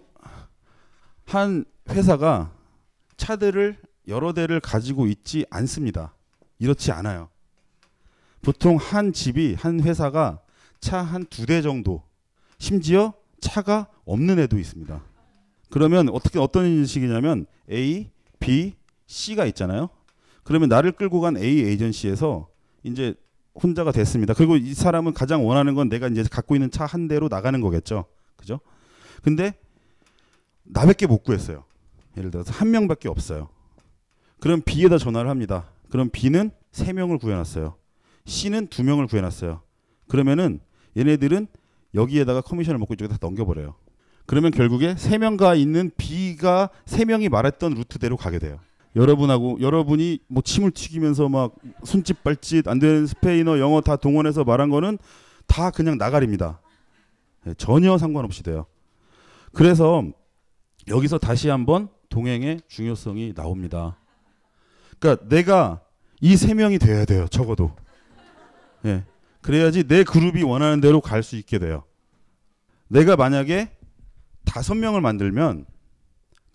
[1.26, 2.54] 한 회사가
[3.18, 6.16] 차들을 여러 대를 가지고 있지 않습니다.
[6.60, 7.30] 이렇지 않아요.
[8.42, 10.40] 보통 한 집이 한 회사가
[10.80, 12.04] 차 한 두 대 정도
[12.60, 15.02] 심지어 차가 없는 애도 있습니다.
[15.70, 18.76] 그러면 어떻게 어떤 식이냐면 A, B,
[19.08, 19.90] C가 있잖아요.
[20.48, 22.48] 그러면 나를 끌고 간 A 에이전시에서
[22.84, 23.16] 이제
[23.62, 24.34] 혼자가 됐습니다.
[24.34, 28.06] 그리고 이 사람은 가장 원하는 건 내가 이제 갖고 있는 차 한 대로 나가는 거겠죠.
[28.38, 28.62] 그죠?
[29.22, 29.54] 근데
[30.64, 31.66] 나밖에 못 구했어요.
[32.16, 33.50] 예를 들어서 한 명밖에 없어요.
[34.40, 35.70] 그럼 B에다 전화를 합니다.
[35.90, 37.76] 그럼 B는 세 명을 구해놨어요.
[38.24, 39.62] C는 두 명을 구해놨어요.
[40.08, 40.62] 그러면은
[40.96, 41.48] 얘네들은
[41.94, 43.76] 여기에다가 커미션을 먹고 이쪽에 다 넘겨버려요.
[44.26, 48.60] 그러면 결국에 세 명가 있는 B가 세 명이 말했던 루트대로 가게 돼요.
[48.96, 54.70] 여러분하고 여러분이 뭐 침을 튀기면서 막 손짓 발짓 안 되는 스페인어 영어 다 동원해서 말한
[54.70, 54.98] 거는
[55.46, 56.60] 다 그냥 나가립니다.
[57.46, 58.66] 예, 전혀 상관없이 돼요.
[59.54, 60.04] 그래서
[60.88, 63.98] 여기서 다시 한번 동행의 중요성이 나옵니다.
[65.00, 65.82] 그러니까 내가
[66.22, 67.28] 이 세 명이 돼야 돼요.
[67.30, 67.76] 적어도.
[68.86, 69.04] 예.
[69.42, 71.84] 그래야지 내 그룹이 원하는 대로 갈 수 있게 돼요.
[72.88, 73.70] 내가 만약에
[74.46, 75.66] 다섯 명을 만들면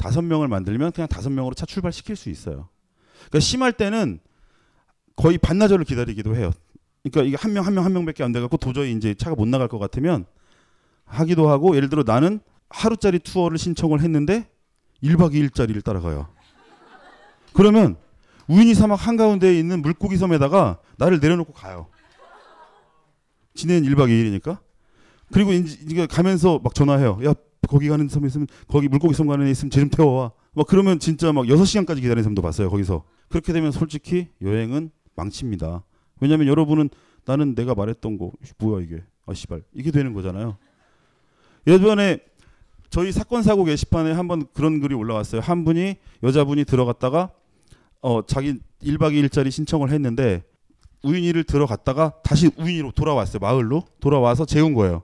[0.02, 2.68] 다섯 명을 만들면 그냥 다섯 명으로 차 출발시킬 수 있어요.
[3.28, 4.18] 그러니까 심할 때는
[5.14, 6.50] 거의 반나절을 기다리기도 해요.
[7.04, 9.46] 그러니까 이게 한 명 한 명 한 명밖에 안 돼 갖고 도저히 이제 차가 못
[9.46, 10.24] 나갈 것 같으면
[11.04, 14.48] 하기도 하고 예를 들어 나는 하루짜리 투어를 신청을 했는데
[15.04, 16.26] 1박 2일짜리를 따라가요.
[17.52, 17.96] 그러면
[18.48, 21.86] 우인이 사막 한가운데에 있는 물고기 섬에다가 나를 내려놓고 가요.
[23.54, 24.58] 지내는 1박 2일이니까.
[25.32, 27.20] 그리고 이제 가면서 막 전화해요.
[27.24, 27.34] 야,
[27.68, 30.32] 거기 가는 섬에 있으면 거기 물고기 섬 가는 애 있으면 쟤 좀 태워와.
[30.54, 32.68] 막 그러면 진짜 막 6시간까지 기다리는 사람도 봤어요.
[32.70, 33.04] 거기서.
[33.28, 35.84] 그렇게 되면 솔직히 여행은 망칩니다.
[36.20, 36.90] 왜냐면 여러분은
[37.24, 39.02] 나는 내가 말했던 거 뭐야 이게.
[39.26, 39.62] 아 씨발.
[39.72, 40.56] 이게 되는 거잖아요.
[41.66, 42.18] 예전에
[42.90, 45.40] 저희 사건 사고 게시판에 한번 그런 글이 올라왔어요.
[45.40, 47.30] 한 분이 여자분이 들어갔다가
[48.02, 50.42] 어 자기 1박 2일짜리 신청을 했는데
[51.02, 53.38] 우인이를 들어갔다가 다시 우인이로 돌아왔어요.
[53.40, 55.02] 마을로 돌아와서 재운 거예요.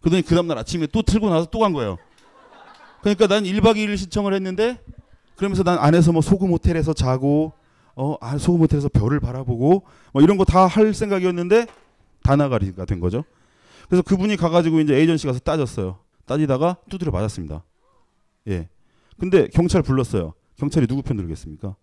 [0.00, 1.98] 그러더니 그 다음날 아침에 또 틀고 나서 또 간 거예요.
[3.02, 4.78] 그러니까 난 1박 2일 신청을 했는데
[5.36, 7.52] 그러면서 난 안에서 뭐 소금 호텔에서 자고
[7.96, 11.66] 어 아, 소금 호텔에서 별을 바라보고 뭐 이런 거 다 할 생각이었는데
[12.22, 13.24] 다 나가리가 된 거죠.
[13.88, 15.98] 그래서 그분이 가가지고 이제 에이전시 가서 따졌어요.
[16.26, 17.64] 따지다가 두드려 맞았습니다.
[18.48, 18.68] 예.
[19.18, 20.34] 근데 경찰 불렀어요.
[20.56, 21.74] 경찰이 누구 편 들겠습니까?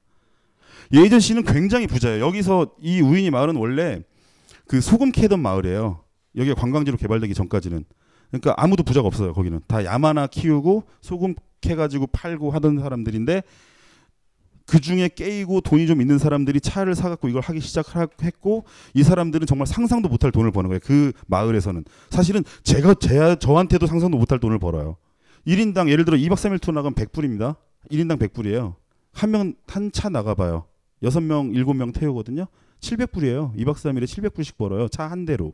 [0.94, 2.24] 에이전시는 굉장히 부자예요.
[2.26, 4.02] 여기서 이 우인이 마을은 원래
[4.68, 6.04] 그 소금 캐던 마을이에요.
[6.36, 7.84] 여기가 관광지로 개발되기 전까지는.
[8.30, 9.34] 그러니까 아무도 부자가 없어요.
[9.34, 13.42] 거기는 다 야마나 키우고 소금 캐가지고 팔고 하던 사람들인데
[14.66, 19.66] 그 중에 깨이고 돈이 좀 있는 사람들이 차를 사갖고 이걸 하기 시작했고 이 사람들은 정말
[19.66, 20.80] 상상도 못할 돈을 버는 거예요.
[20.84, 24.98] 그 마을에서는 사실은 제가 제 저한테도 상상도 못할 돈을 벌어요.
[25.48, 27.56] 1인당 예를 들어 2박 3일 투어 나가면 100불입니다.
[27.92, 28.76] 1인당 100불이에요.
[29.14, 30.66] 한 명 한 차 나가봐요.
[31.02, 32.48] 6명 7명 태우거든요.
[32.82, 33.56] 700불이에요.
[33.56, 34.90] 2박 3일에 700불씩 벌어요.
[34.90, 35.54] 차 한 대로.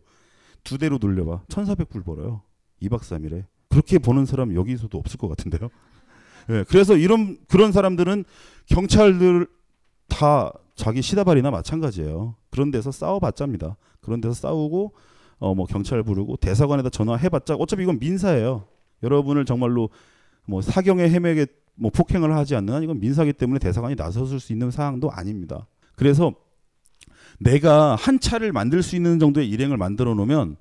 [0.63, 1.43] 두 대로 돌려봐.
[1.49, 2.41] 1,400불 벌어요.
[2.83, 3.45] 2박 3일에.
[3.69, 5.69] 그렇게 버는 사람 여기서도 없을 것 같은데요.
[6.49, 8.25] 예, 그래서 이런 그런 사람들은
[8.67, 9.47] 경찰들
[10.07, 12.35] 다 자기 시다발이나 마찬가지예요.
[12.49, 13.77] 그런 데서 싸워봤자입니다.
[14.01, 14.93] 그런 데서 싸우고
[15.39, 18.65] 어 뭐 경찰 부르고 대사관에다 전화해봤자 어차피 이건 민사예요.
[19.01, 19.89] 여러분을 정말로
[20.45, 24.71] 뭐 사경의 해맥에 뭐 폭행을 하지 않는 한 이건 민사기 때문에 대사관이 나서줄 수 있는
[24.71, 25.67] 사항도 아닙니다.
[25.95, 26.33] 그래서
[27.39, 30.55] 내가 한 차를 만들 수 있는 정도의 일행을 만들어 놓으면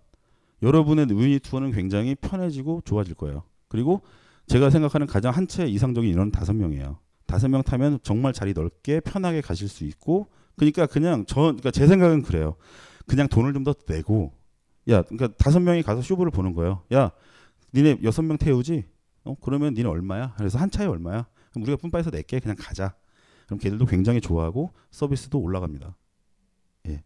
[0.63, 3.43] 여러분의 우유니 투어는 굉장히 편해지고 좋아질 거예요.
[3.69, 4.03] 그리고
[4.47, 6.99] 제가 생각하는 가장 한채 이상적인 인원은 다섯 명이에요.
[7.27, 11.87] 다섯 명 타면 정말 자리 넓게 편하게 가실 수 있고 그러니까 그냥 저 그러니까 제
[11.87, 12.57] 생각은 그래요.
[13.07, 14.33] 그냥 돈을 좀 더 내고
[14.89, 16.83] 야 그러니까 다섯 명이 가서 쇼부를 보는 거예요.
[16.93, 17.11] 야
[17.75, 18.85] 니네 여섯 명 태우지?
[19.25, 20.35] 어 그러면 니네 얼마야?
[20.37, 21.27] 그래서 한 차에 얼마야?
[21.51, 22.95] 그럼 우리가 뿜빠에서 낼게 그냥 가자.
[23.47, 25.97] 그럼 걔들도 굉장히 좋아하고 서비스도 올라갑니다.
[26.89, 27.03] 예.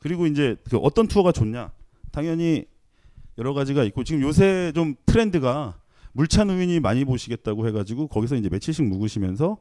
[0.00, 1.70] 그리고 이제 그 어떤 투어가 좋냐?
[2.12, 2.64] 당연히
[3.38, 5.78] 여러 가지가 있고 지금 요새 좀 트렌드가
[6.12, 9.56] 물찬 우유니 많이 보시겠다고 해가지고 거기서 이제 며칠씩 묵으시면서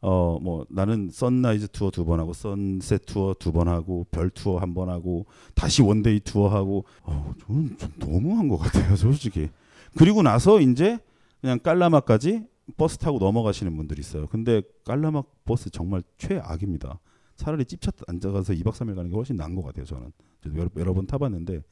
[0.00, 4.58] 어 뭐 나는 sunrise 투어 두 번 하고 sunset 투어 두 번 하고 별 투어
[4.58, 6.84] 한 번 하고 다시 one day 투어 하고.
[7.02, 9.48] 어 저는 좀 너무한 것 같아요 솔직히.
[9.96, 10.98] 그리고 나서 이제
[11.40, 12.44] 그냥 깔라마까지
[12.76, 14.26] 버스 타고 넘어가시는 분들이 있어요.
[14.28, 17.00] 근데 깔라마 버스 정말 최악입니다
[17.38, 20.12] 차라리 찝차 앉아가서 2박 3일 가는 게 훨씬 나은 것 같아요 저는
[20.56, 21.62] 여러, 여러 번 타봤는데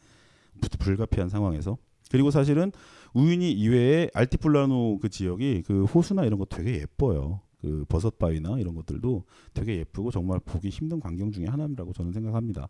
[0.79, 1.77] 불가피한 상황에서
[2.11, 2.73] 그리고 사실은
[3.13, 7.41] 우유니 이외에 알티플라노 그 지역이 그 호수나 이런 거 되게 예뻐요.
[7.61, 12.69] 그 버섯 바위나 이런 것들도 되게 예쁘고 정말 보기 힘든 광경 중에 하나라고 저는 생각합니다.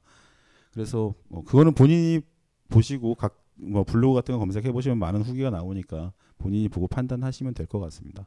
[0.72, 2.22] 그래서 뭐 그거는 본인이
[2.70, 7.66] 보시고 각 뭐 블로그 같은 거 검색해 보시면 많은 후기가 나오니까 본인이 보고 판단하시면 될
[7.66, 8.26] 것 같습니다.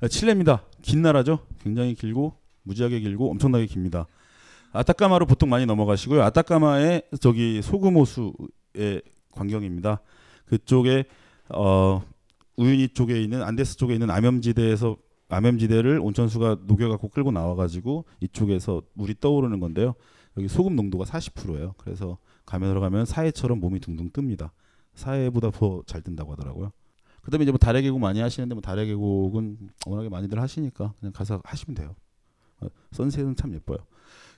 [0.00, 0.64] 아, 칠레입니다.
[0.82, 1.40] 긴 나라죠.
[1.60, 2.34] 굉장히 길고
[2.66, 4.06] 무지하게 길고 엄청나게 깁니다.
[4.72, 6.22] 아타카마로 보통 많이 넘어가시고요.
[6.22, 9.02] 아타카마의 저기 소금 호수의
[9.32, 10.00] 광경입니다.
[10.46, 11.04] 그쪽에
[11.48, 12.02] 어
[12.56, 14.96] 우유니 쪽에 있는 안데스 쪽에 있는 암염지대에서
[15.28, 19.94] 암염지대를 온천수가 녹여갖고 끌고 나와가지고 이쪽에서 물이 떠오르는 건데요.
[20.36, 21.74] 여기 소금 농도가 40%예요.
[21.78, 24.50] 그래서 가면 들어가면 사해처럼 몸이 둥둥 뜹니다.
[24.94, 26.72] 사해보다 더 잘 뜬다고 하더라고요.
[27.22, 31.40] 그다음에 이제 뭐 달의 계곡 많이 하시는데 뭐 달의 계곡은 워낙에 많이들 하시니까 그냥 가서
[31.44, 31.96] 하시면 돼요.
[32.60, 33.78] 어, 선셋은 참 예뻐요.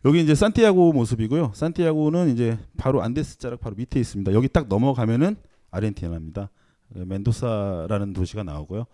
[0.05, 1.53] 여기 이제 산티아고 모습이고요.
[1.55, 4.33] 산티아고는 이제 바로 안데스 자락 바로 밑에 있습니다.
[4.33, 5.37] 여기 딱 넘어가면은
[5.71, 6.51] 아르헨티나입니다.
[6.95, 8.87] 멘도사라는 도시가 나오고요.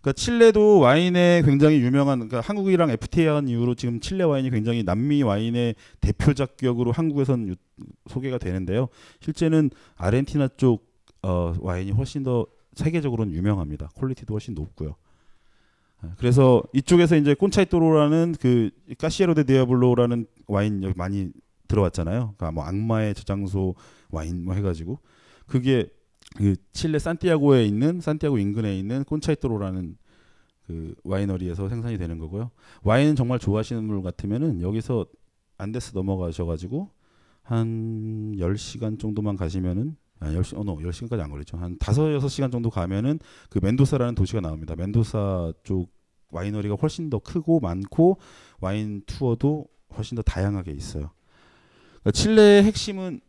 [0.00, 5.74] 그러니까 칠레도 와인에 굉장히 유명한 그러니까 한국이랑 FTA한 이후로 지금 칠레 와인이 굉장히 남미 와인의
[6.00, 7.54] 대표작 격으로 한국에선 유,
[8.08, 8.88] 소개가 되는데요.
[9.20, 10.90] 실제는 아르헨티나 쪽
[11.22, 13.90] 어, 와인이 훨씬 더 세계적으로는 유명합니다.
[13.94, 14.96] quality도 훨씬 높고요.
[16.02, 21.30] 아, 그래서 이쪽에서 이제 콘차이토로라는 그 Casillero del Diablo라는 와인 여기 많이
[21.68, 22.34] 들어왔잖아요.
[22.36, 23.74] 그러니까 뭐 악마의 저장소
[24.10, 24.98] 와인 뭐 해가지고
[25.46, 25.88] 그게
[26.36, 29.96] 그 칠레 산티아고에 있는 산티아고 인근에 있는 콘차이토로라는
[30.66, 32.50] 그 winery에서 생산이 되는 거고요.
[32.82, 35.06] 와인 정말 좋아하시는 분 같으면은 여기서
[35.58, 36.90] 안데스 넘어가셔가지고
[37.42, 41.56] 한 10시간 정도만 가시면은 아, 10시, 어, 10시간까지 안 걸리죠.
[41.56, 44.76] 한 5, 6시간 정도 가면은 그 멘도사라는 도시가 나옵니다.
[44.76, 45.90] 멘도사 쪽
[46.30, 48.18] winery가 훨씬 더 크고 많고
[48.60, 51.10] 와인 투어도 훨씬 더 다양하게 있어요.
[52.00, 53.20] 그러니까 칠레의 핵심은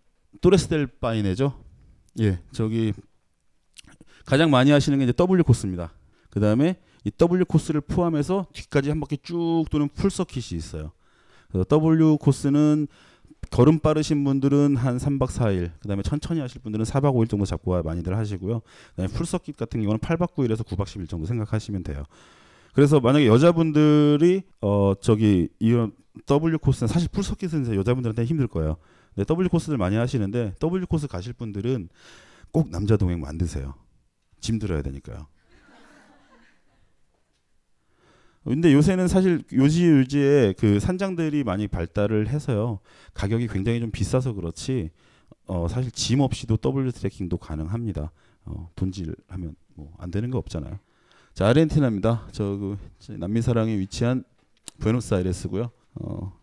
[0.41, 1.53] 또레스 델 파이네죠.
[2.19, 2.93] 예, 저기
[4.25, 5.93] 가장 많이 하시는 게 이제 W 코스입니다.
[6.29, 10.91] 그 다음에 이 W 코스를 포함해서 뒤까지 한 바퀴 쭉 도는 full circuit이 있어요.
[11.49, 12.87] 그래서 W 코스는
[13.51, 18.17] 걸음 빠르신 분들은 한 3박 4일, 그다음에 천천히 하실 분들은 4박 5일 정도 잡고 많이들
[18.17, 18.61] 하시고요.
[18.91, 22.03] 그다음에 풀서킷 같은 경우는 8박 9일에서 9박 10일 정도 생각하시면 돼요.
[22.73, 25.91] 그래서 만약에 여자분들이 어 저기 이런
[26.25, 28.77] W 코스는 사실 풀서킷은 여자분들한테 힘들 거예요.
[29.13, 31.89] 근데 W 코스를 많이 하시는데 W 코스 가실 분들은
[32.51, 33.73] 꼭 남자 동행 만드세요.
[34.39, 35.27] 짐 들어야 되니까요.
[38.43, 42.79] 근데 요새는 사실 요지 요지에 그 산장들이 많이 발달을 해서요.
[43.13, 44.89] 가격이 굉장히 좀 비싸서 그렇지
[45.47, 48.11] 어 사실 짐 없이도 W 트래킹도 가능합니다.
[48.45, 50.79] 어 돈질하면 뭐 안 되는 거 없잖아요.
[51.33, 52.27] 자 아르헨티나입니다.
[52.31, 52.77] 저희
[53.19, 54.23] 남미사랑이 위치한
[54.79, 55.69] 부에노스아이레스고요.
[55.95, 56.39] 어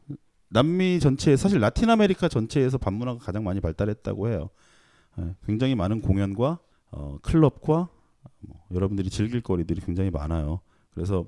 [0.51, 4.51] 남미 전체 사실 라틴 아메리카 전체에서 밤문화가 가장 많이 발달했다고 해요.
[5.19, 6.59] 예, 굉장히 많은 공연과
[6.91, 7.89] 어, 클럽과
[8.41, 10.61] 뭐, 여러분들이 즐길 거리들이 굉장히 많아요.
[10.95, 11.27] 그래서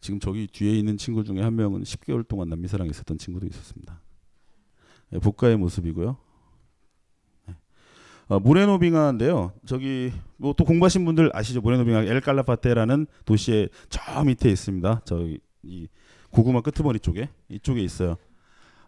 [0.00, 4.00] 지금 저기 뒤에 있는 친구 중에 한 명은 10개월 동안 남미사랑에 있었던 친구도 있었습니다.
[5.12, 6.16] 예, 복가의 모습이고요.
[7.50, 7.54] 예.
[8.28, 9.52] 어, 모레노 빙하인데요.
[9.66, 11.60] 저기 뭐 또 공부하신 분들 아시죠?
[11.60, 15.02] 모레노 빙하 엘 칼라파테라는 도시의 저 밑에 있습니다.
[15.04, 15.88] 저기 이
[16.30, 18.16] 고구마 끄트머리 쪽에 이쪽에 있어요.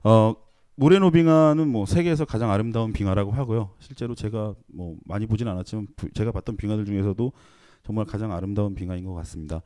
[0.05, 0.35] 어,
[0.77, 3.71] 모레노 빙하는 뭐 세계에서 가장 아름다운 빙하라고 하고요.
[3.81, 7.33] 실제로 제가 뭐 많이 보진 않았지만 부, 제가 봤던 빙하들 중에서도
[7.83, 9.63] 정말 가장 아름다운 빙하인 것 같습니다.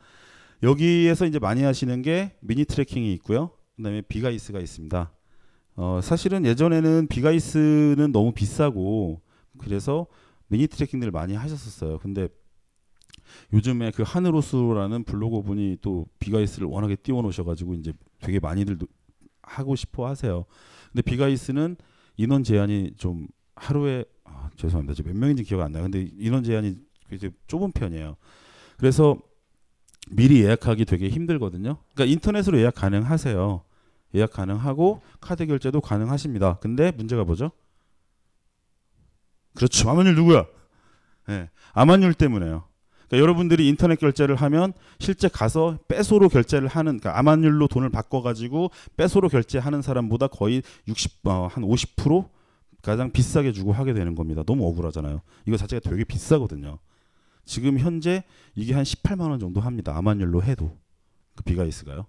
[0.62, 3.50] 여기에서 이제 많이 하시는 게 미니 트레킹이 있고요.
[3.76, 5.12] 그다음에 비가이스가 있습니다.
[5.76, 9.20] 어, 사실은 예전에는 비가이스는 너무 비싸고
[9.58, 10.06] 그래서
[10.48, 11.98] 미니 트레킹들 많이 하셨었어요.
[11.98, 12.28] 근데
[13.52, 18.78] 요즘에 그 하늘호수라는 블로거 분이 또 비가이스를 워낙에 띄워 놓으셔가지고 이제 되게 많이들
[19.42, 20.44] 하고 싶어 하세요.
[20.92, 21.76] 근데 비가이스는
[22.16, 25.02] 인원 제한이 좀 하루에 아, 죄송합니다.
[25.02, 25.82] 몇 명인지 기억 안 나요.
[25.84, 26.76] 근데 인원 제한이
[27.12, 28.16] 이제 좁은 편이에요.
[28.76, 29.18] 그래서
[30.10, 31.78] 미리 예약하기 되게 힘들거든요.
[31.94, 33.62] 그러니까 인터넷으로 예약 가능하세요.
[34.14, 36.58] 예약 가능하고 카드 결제도 가능하십니다.
[36.60, 37.50] 근데 문제가 뭐죠?
[39.54, 39.88] 그렇죠.
[39.90, 40.46] 아만율 누구야?
[41.28, 41.32] 예.
[41.32, 41.50] 네.
[41.72, 42.64] 아만율 때문에요.
[43.08, 48.70] 그러니까 여러분들이 인터넷 결제를 하면 실제 가서 빼소로 결제를 하는 그러니까 암환율로 돈을 바꿔 가지고
[48.96, 52.28] 빼소로 결제하는 사람보다 거의 60 어, 한50%
[52.82, 54.42] 가장 비싸게 주고 하게 되는 겁니다.
[54.44, 55.22] 너무 억울하잖아요.
[55.46, 56.78] 이거 자체가 되게 비싸거든요.
[57.44, 58.24] 지금 현재
[58.54, 59.96] 이게 한 18만 원 정도 합니다.
[59.96, 60.76] 암환율로 해도
[61.34, 62.06] 그 비가이스가요.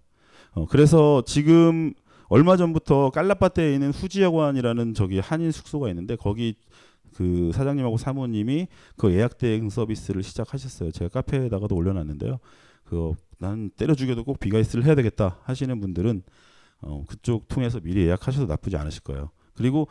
[0.51, 1.93] 어, 그래서 지금
[2.27, 6.55] 얼마 전부터 깔라파테에 있는 후지여관이라는 저기 한인 숙소가 있는데 거기
[7.13, 8.67] 그 사장님하고 사모님이
[8.97, 10.91] 그 예약 대행 서비스를 시작하셨어요.
[10.91, 12.39] 제가 카페에다가도 올려놨는데요.
[12.83, 16.23] 그 난 때려 죽여도 꼭 Big Ice를 해야 되겠다 하시는 분들은
[16.81, 19.31] 어, 그쪽 통해서 미리 예약하셔도 나쁘지 않으실 거예요.
[19.55, 19.87] 그리고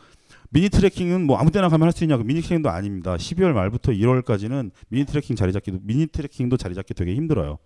[0.49, 2.17] 미니 트래킹은 뭐 아무 때나 가면 할 수 있냐?
[2.17, 3.15] 그 미니 트래킹도 아닙니다.
[3.17, 7.57] 12월 말부터 1월까지는 미니 트래킹 자리 잡기도 미니 트래킹도 자리 잡기 되게 힘들어요.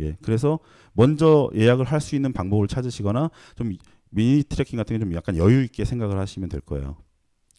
[0.00, 0.16] 예.
[0.22, 0.58] 그래서
[0.92, 3.76] 먼저 예약을 할 수 있는 방법을 찾으시거나 좀
[4.10, 6.96] 미니 트래킹 같은 게 좀 약간 여유 있게 생각을 하시면 될 거예요.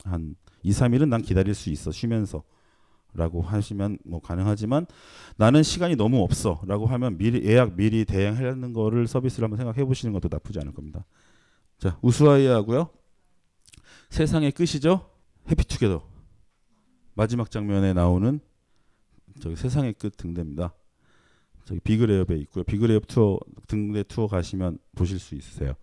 [0.04, 2.44] 한 2, 3일은 난 기다릴 수 있어 쉬면서
[3.14, 4.86] 라고 하시면 뭐 가능하지만
[5.38, 10.14] 나는 시간이 너무 없어 라고 하면 미리 예약 미리 대행하는 거를 서비스를 한번 생각해 보시는
[10.14, 11.06] 것도 나쁘지 않을 겁니다.
[11.78, 12.90] 자 우스와이하고요.
[14.12, 15.10] 세상의 끝이죠.
[15.50, 16.06] 해피투게더
[17.14, 18.42] 마지막 장면에 나오는
[19.40, 20.74] 저기 세상의 끝 등대입니다.
[21.64, 22.66] 저기 비그레업에 있고요.
[22.66, 25.74] 비그레업 투어 등대 투어 가시면 보실 수 있으세요.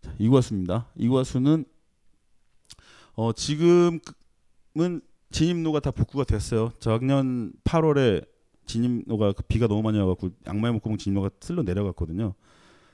[0.00, 0.88] 자, 이과수입니다.
[0.96, 1.66] 이과수는
[3.12, 4.00] 어, 지금은
[5.30, 6.72] 진입로가 다 복구가 됐어요.
[6.80, 8.26] 작년 8월에
[8.64, 12.34] 진입로가 그 비가 너무 많이 와갖고 양마의 목구멍 진입로가 쓸려 내려갔거든요.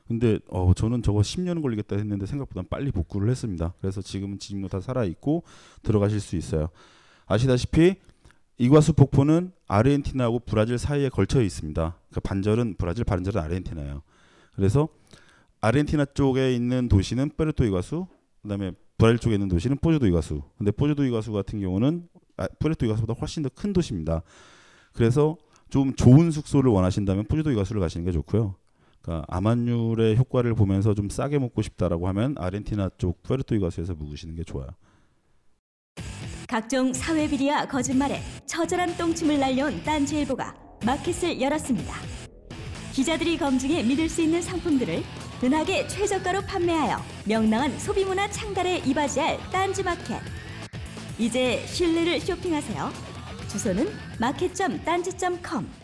[0.06, 3.72] 근데 어 저는 저거 10년 걸리겠다 했는데 생각보다 빨리 복구를 했습니다.
[3.80, 5.44] 그래서 지금은 진입로 다 살아 있고
[5.82, 6.68] 들어가실 수 있어요.
[7.26, 7.96] 아시다시피
[8.58, 11.98] 이과수 폭포는 아르헨티나하고 브라질 사이에 걸쳐 있습니다.
[12.12, 14.02] 그 반절은 브라질, 반절은 아르헨티나예요.
[14.54, 14.88] 그래서
[15.60, 18.06] 아르헨티나 쪽에 있는 도시는 푸에르토 이과수,
[18.42, 20.42] 그다음에 브라질 쪽에 있는 도시는 포즈 두 이과수.
[20.58, 24.22] 근데 포즈 두 이과수 같은 경우는 아, 푸에르토 이과수보다 훨씬 더 큰 도시입니다.
[24.92, 25.36] 그래서
[25.70, 28.54] 좀 좋은 숙소를 원하신다면 포즈 두 이과수를 가시는 게 좋고요.
[29.04, 34.68] 그러니까 암환율의 효과를 보면서 좀 싸게 먹고 싶다라고 하면 아르헨티나 쪽 이과수에서 묵으시는 게 좋아요.
[36.48, 40.54] 각종 사회 비리와 거짓말에 처절한 똥침을 날려온 딴지일보가
[40.86, 41.94] 마켓을 열었습니다.
[42.92, 45.02] 기자들이 검증해 믿을 수 있는 상품들을
[45.42, 50.20] 은하계 최저가로 판매하여 명랑한 소비문화 창달에 이바지할 딴지마켓.
[51.18, 52.90] 이제 신뢰를 쇼핑하세요.
[53.48, 53.88] 주소는
[54.20, 55.83] 마켓.딴지.com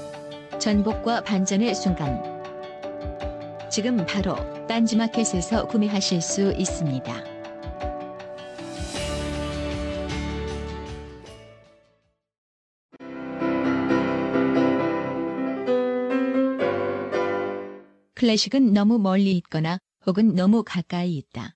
[0.61, 2.21] 전복과 반전의 순간
[3.71, 4.35] 지금 바로
[4.67, 7.11] 딴지마켓에서 구매하실 수 있습니다.
[18.13, 21.55] 클래식은 너무 멀리 있거나 혹은 너무 가까이 있다.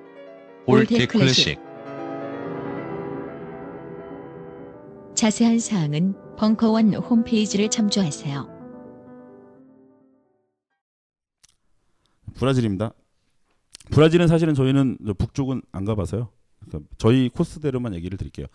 [0.65, 1.59] old 클래식
[5.15, 8.49] 자세한 사항은 벙커원 홈페이지를 참조하세요.
[12.35, 12.93] 브라질입니다.
[13.91, 16.29] 브라질은 사실은 저희는 저 북쪽은 안 가봐서요.
[16.65, 18.47] 그러니까 저희 코스대로만 얘기를 드릴게요.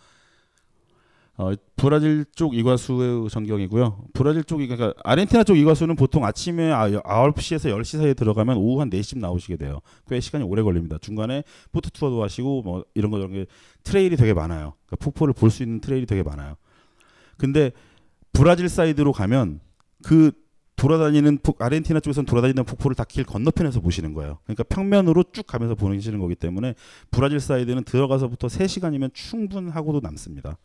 [1.38, 4.04] 어, 브라질 쪽 이과수의 전경이고요.
[4.14, 8.88] 브라질 쪽 그러니까 아르헨티나 쪽 이과수는 보통 아침에 아, 9시에서 10시 사이에 들어가면 오후 한
[8.88, 9.80] 4시쯤 나오시게 돼요.
[10.08, 10.96] 꽤 시간이 오래 걸립니다.
[11.00, 13.46] 중간에 보트 투어도 하시고 뭐 이런 거 저런 게
[13.82, 14.74] trail이 되게 많아요.
[14.86, 16.56] 그러니까 폭포를 볼 수 있는 trail이 되게 많아요.
[17.36, 17.70] 근데
[18.32, 19.60] 브라질 side로 가면
[20.04, 20.32] 그
[20.76, 24.38] 돌아다니는 폭, 아르헨티나 쪽에서는 돌아다니는 폭포를 다 길 건너편에서 보시는 거예요.
[24.44, 26.74] 그러니까 평면으로 쭉 가면서 보시는 거기 때문에
[27.10, 30.56] 브라질 side는 들어가서부터 3시간이면 충분하고도 남습니다.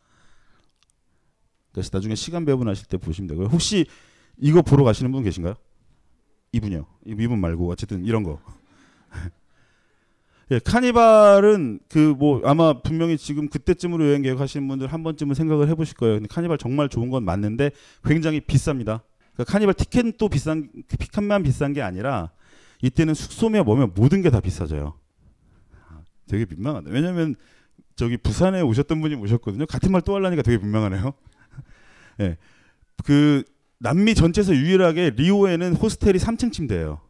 [1.72, 3.48] 그래서 나중에 시간 배분하실 때 보시면 되고요.
[3.48, 3.86] 혹시
[4.38, 5.56] 이거 보러 가시는 분 계신가요?
[6.54, 6.86] 이분이요.
[7.06, 8.40] 이분 말고 어쨌든 이런 거.
[10.52, 15.96] 예, 카니발은 그 뭐 아마 분명히 지금 그때쯤으로 여행 계획하시는 분들 한 번쯤은 생각을 해보실
[15.96, 16.16] 거예요.
[16.16, 17.72] 근데 카니발 정말 좋은 건 맞는데
[18.04, 19.02] 굉장히 비쌉니다.
[19.34, 22.32] 그러니까 카니발 티켓도 비싼 티켓만 비싼 게 아니라
[22.82, 24.96] 이때는 숙소며 뭐며 모든 게 다 비싸져요.
[25.90, 26.90] 아, 되게 민망하네.
[26.92, 27.36] 왜냐면
[27.96, 29.66] 저기 부산에 오셨던 분이 오셨거든요.
[29.68, 31.14] 같은 말 또 하려니까 되게 민망하네요.
[32.22, 32.38] 예.
[33.04, 33.44] 그
[33.80, 37.02] 남미 전체에서 유일하게 리오에는 호스텔이 3층 침대예요.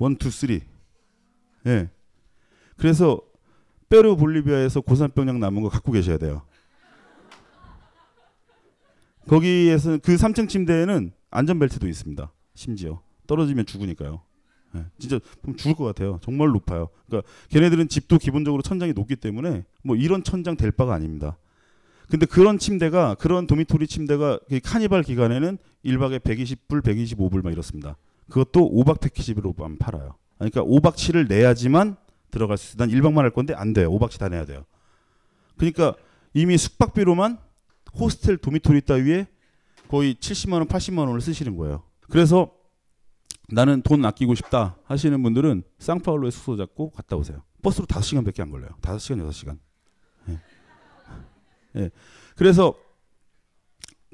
[0.00, 0.60] 1, 2, 3.
[1.66, 1.90] 예.
[2.76, 3.20] 그래서
[3.88, 6.42] 페루 볼리비아에서 고산병약 남은 거 갖고 계셔야 돼요.
[9.28, 12.32] 거기에서 그 3층 침대에는 안전벨트도 있습니다.
[12.54, 14.22] 심지어 떨어지면 죽으니까요.
[14.76, 16.18] 예, 진짜 보면 죽을 것 같아요.
[16.22, 16.88] 정말 높아요.
[17.06, 21.36] 그러니까 걔네들은 집도 기본적으로 천장이 높기 때문에 뭐 이런 천장 될 바가 아닙니다.
[22.10, 27.96] 근데 그런 침대가 그런 도미토리 침대가 그 카니발 기간에는 1박에 120불, 125불 막 이렇습니다.
[28.28, 30.16] 그것도 5박 패키지로만 팔아요.
[30.38, 31.96] 그러니까 5박 7을 내야지만
[32.30, 32.76] 들어갈 수 있어.
[32.78, 33.90] 난 1박만 할 건데 안 돼요.
[33.92, 34.64] 5박 7다 내야 돼요.
[35.56, 35.94] 그러니까
[36.34, 37.38] 이미 숙박비로만
[37.94, 39.26] 호스텔 도미토리 따위에
[39.88, 41.82] 거의 70만 원, 80만 원을 쓰시는 거예요.
[42.08, 42.50] 그래서
[43.48, 47.42] 나는 돈 아끼고 싶다 하시는 분들은 쌍파울로에 숙소 잡고 갔다 오세요.
[47.62, 48.70] 버스로 5시간밖에 안 걸려요.
[48.80, 49.58] 5시간, 6시간.
[51.76, 51.80] 예.
[51.82, 51.90] 예.
[52.36, 52.74] 그래서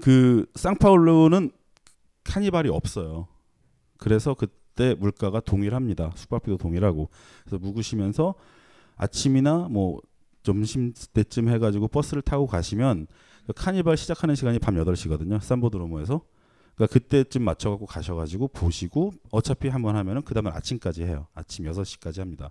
[0.02, 1.50] 그 쌍파울로는
[2.24, 3.28] 카니발이 없어요.
[3.98, 6.12] 그래서 그때 물가가 동일합니다.
[6.16, 7.09] 숙박비도 동일하고.
[7.44, 8.34] 그래서 묵으시면서
[8.96, 10.00] 아침이나 뭐
[10.42, 13.07] 점심 때쯤 해가지고 버스를 타고 가시면
[13.46, 15.40] 그 카니발 시작하는 시간이 밤 8시거든요.
[15.40, 16.20] 산보드로모에서.
[16.74, 21.26] 그러니까 그때쯤 맞춰갖고 가셔가지고 보시고 어차피 한번 하면은 그 다음에 아침까지 해요.
[21.34, 22.50] 아침 6시까지 합니다.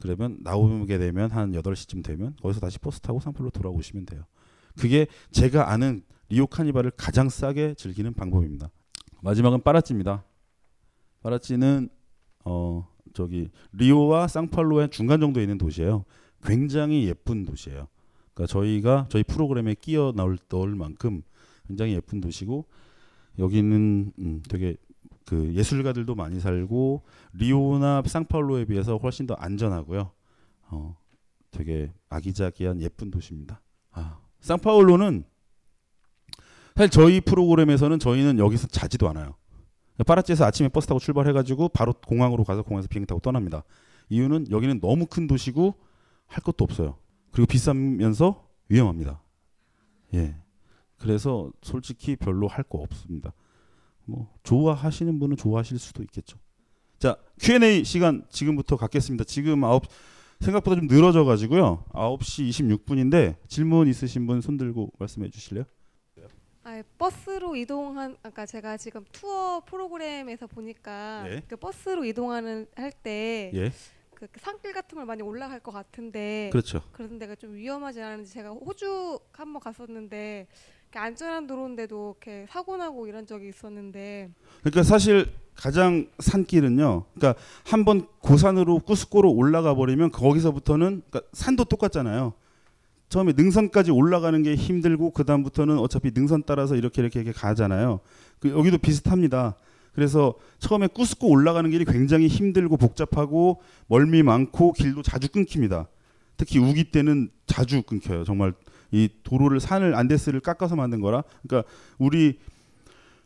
[0.00, 4.24] 그러면 나오게 되면 한 8시쯤 되면 거기서 다시 버스 타고 상풀로 돌아오시면 돼요.
[4.76, 8.70] 그게 제가 아는 리오 카니발을 가장 싸게 즐기는 방법입니다.
[9.22, 10.24] 마지막은 빠라찌입니다.
[11.22, 11.88] 빠라찌는
[12.44, 16.04] 어 저기 리오와 상팔로의 중간 정도에 있는 도시예요.
[16.44, 17.88] 굉장히 예쁜 도시예요.
[18.34, 21.22] 그러니까 저희가 저희 프로그램에 끼어 넣을, 넣을 만큼
[21.66, 22.66] 굉장히 예쁜 도시고
[23.38, 24.76] 여기는 음, 되게
[25.26, 27.02] 그 예술가들도 많이 살고
[27.34, 30.12] 리오나 상파울로에 비해서 훨씬 더 안전하고요.
[30.68, 30.96] 어,
[31.50, 33.60] 되게 아기자기한 예쁜 도시입니다.
[33.90, 35.24] 아, 상파울로는
[36.76, 39.34] 사실 저희 프로그램에서는 저희는 여기서 자지도 않아요.
[40.06, 43.64] 파라치에서 아침에 버스 타고 출발해가지고 바로 공항으로 가서 공항에서 비행기 타고 떠납니다.
[44.10, 45.74] 이유는 여기는 너무 큰 도시고
[46.26, 46.98] 할 것도 없어요.
[47.32, 49.22] 그리고 비싸면서 위험합니다.
[50.14, 50.36] 예.
[50.98, 53.32] 그래서 솔직히 별로 할 거 없습니다.
[54.06, 56.38] 뭐 좋아하시는 분은 좋아하실 수도 있겠죠.
[56.98, 59.24] 자 Q&A 시간 지금부터 갖겠습니다.
[59.24, 59.84] 지금 아홉
[60.40, 61.84] 생각보다 좀 늘어져 가지고요.
[61.92, 65.64] 9시 26분인데 질문 있으신 분 손 들고 말씀해 주실래요?
[66.68, 71.40] 아, 버스로 이동한 아까 제가 지금 투어 프로그램에서 보니까 예.
[71.46, 73.70] 그 버스로 이동하는 할때 예.
[74.14, 76.82] 그 산길 같은 걸 많이 올라갈 것 같은데 그렇죠.
[76.90, 80.48] 그런 데가 좀 위험하지 않은지 제가 호주 한번 갔었는데
[80.98, 84.30] 안전한 도로인데도 이렇게 사고 나고 이런 적이 있었는데
[84.60, 87.04] 그러니까 사실 가장 산길은요.
[87.14, 92.34] 그러니까 한번 고산으로 꾸스코로 올라가 버리면 거기서부터는 그러니까 산도 똑같잖아요.
[93.08, 98.00] 처음에 능선까지 올라가는 게 힘들고 그 다음부터는 어차피 능선 따라서 이렇게 이렇게 이렇게 가잖아요.
[98.40, 99.54] 그 여기도 비슷합니다.
[99.94, 105.88] 그래서 처음에 꾸스코 올라가는 길이 굉장히 힘들고 복잡하고 멀미 많고 길도 자주 끊깁니다.
[106.36, 108.24] 특히 우기 때는 자주 끊겨요.
[108.24, 108.52] 정말
[108.92, 111.22] 이 도로를 산을 안데스를 깎아서 만든 거라.
[111.46, 111.68] 그러니까
[111.98, 112.38] 우리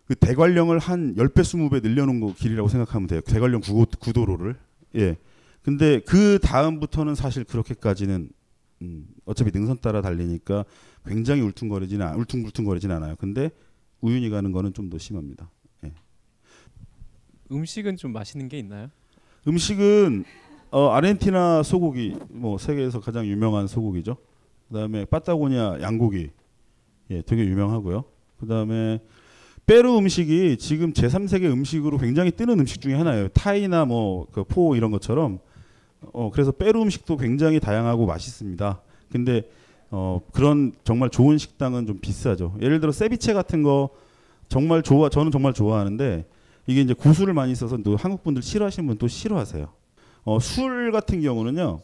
[0.07, 3.21] 그 대관령을 한 10배 20배 늘려 놓은 거 길이라고 생각하면 돼요.
[3.21, 4.57] 대관령 구도, 구도로를.
[4.97, 5.17] 예.
[5.63, 8.31] 근데 그 다음부터는 사실 그렇게까지는
[8.83, 10.65] 음, 어차피 능선 따라 달리니까
[11.07, 13.15] 굉장히 울퉁거리지는 않- 울퉁불퉁거리진 않아요.
[13.17, 13.51] 근데
[14.01, 15.51] 우윤히 가는 거는 좀 더 심합니다.
[15.85, 15.93] 예.
[17.53, 18.89] 음식은 좀 맛있는 게 있나요?
[19.47, 20.25] 음식은
[20.71, 24.17] 어, 아르헨티나 소고기 뭐 세계에서 가장 유명한 소고기죠.
[24.71, 26.31] 그다음에 파타고니아 양고기
[27.11, 28.05] 예, 되게 유명하고요.
[28.39, 29.01] 그다음에
[29.67, 33.29] 페루 음식이 지금 제3세계 음식으로 굉장히 뜨는 음식 중에 하나예요.
[33.29, 35.39] 타이나 뭐 그 포 이런 것처럼
[36.13, 38.81] 어 그래서 페루 음식도 굉장히 다양하고 맛있습니다.
[39.13, 39.43] 근데
[39.91, 42.57] 어 그런 정말 좋은 식당은 좀 비싸죠.
[42.63, 43.91] 예를 들어 세비체 같은 거
[44.49, 46.27] 정말 좋아 저는 정말 좋아하는데
[46.67, 49.67] 이게 이제 고수를 많이 써서 또 한국 분들 싫어하시는 분 또 싫어하세요.
[50.25, 51.81] 어, 술 같은 경우는요.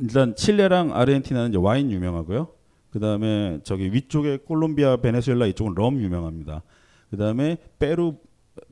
[0.00, 2.48] 일단 칠레랑 아르헨티나는 이제 와인 유명하고요.
[2.90, 6.62] 그다음에 저기 위쪽에 콜롬비아, 베네수엘라 이쪽은 럼 유명합니다.
[7.10, 8.16] 그다음에 페루,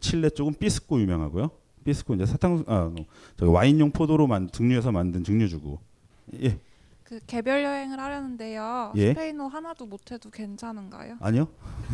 [0.00, 1.50] 칠레 쪽은 피스코 유명하고요.
[1.84, 2.92] 피스코 이제 사탕 아
[3.36, 5.78] 저기 와인용 포도로 만 증류해서 만든 증류주고.
[6.42, 6.58] 예.
[7.04, 8.92] 그 개별 여행을 하려는데요.
[8.96, 9.10] 예.
[9.10, 11.16] 스페인어 하나도 못해도 괜찮은가요?
[11.20, 11.48] 아니요.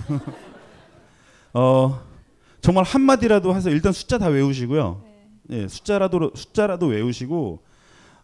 [1.55, 2.01] 어
[2.61, 5.05] 정말 한 마디라도 해서 일단 숫자 다 외우시고요.
[5.51, 7.63] 예, 숫자라도 숫자라도 외우시고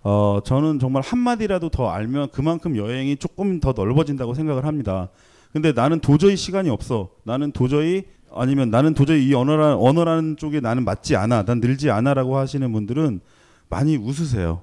[0.03, 5.09] 어 저는 정말 한 마디라도 더 알면 그만큼 여행이 조금 더 넓어진다고 생각을 합니다.
[5.53, 7.11] 근데 나는 도저히 시간이 없어.
[7.25, 11.45] 나는 도저히 아니면 나는 도저히 이 언어라, 언어라는 쪽에 나는 맞지 않아.
[11.45, 13.21] 난 늘지 않아 라고 하시는 분들은
[13.69, 14.63] 많이 웃으세요.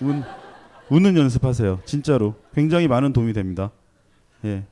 [0.00, 0.22] 웃,
[0.88, 1.80] 웃는 연습하세요.
[1.84, 3.72] 진짜로 굉장히 많은 도움이 됩니다.
[4.44, 4.64] 예.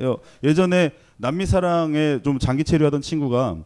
[0.00, 3.58] 여- 예전에 남미 사랑에 좀 장기 체류하던 친구가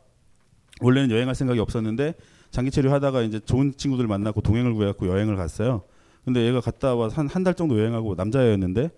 [0.80, 2.14] 원래는 여행할 생각이 없었는데
[2.56, 5.82] 장기 체류하다가 이제 좋은 친구들 만나고 동행을 구해갖고 여행을 갔어요.
[6.24, 8.90] 근데 얘가 갔다 와한한 달 정도 여행하고 남자애였는데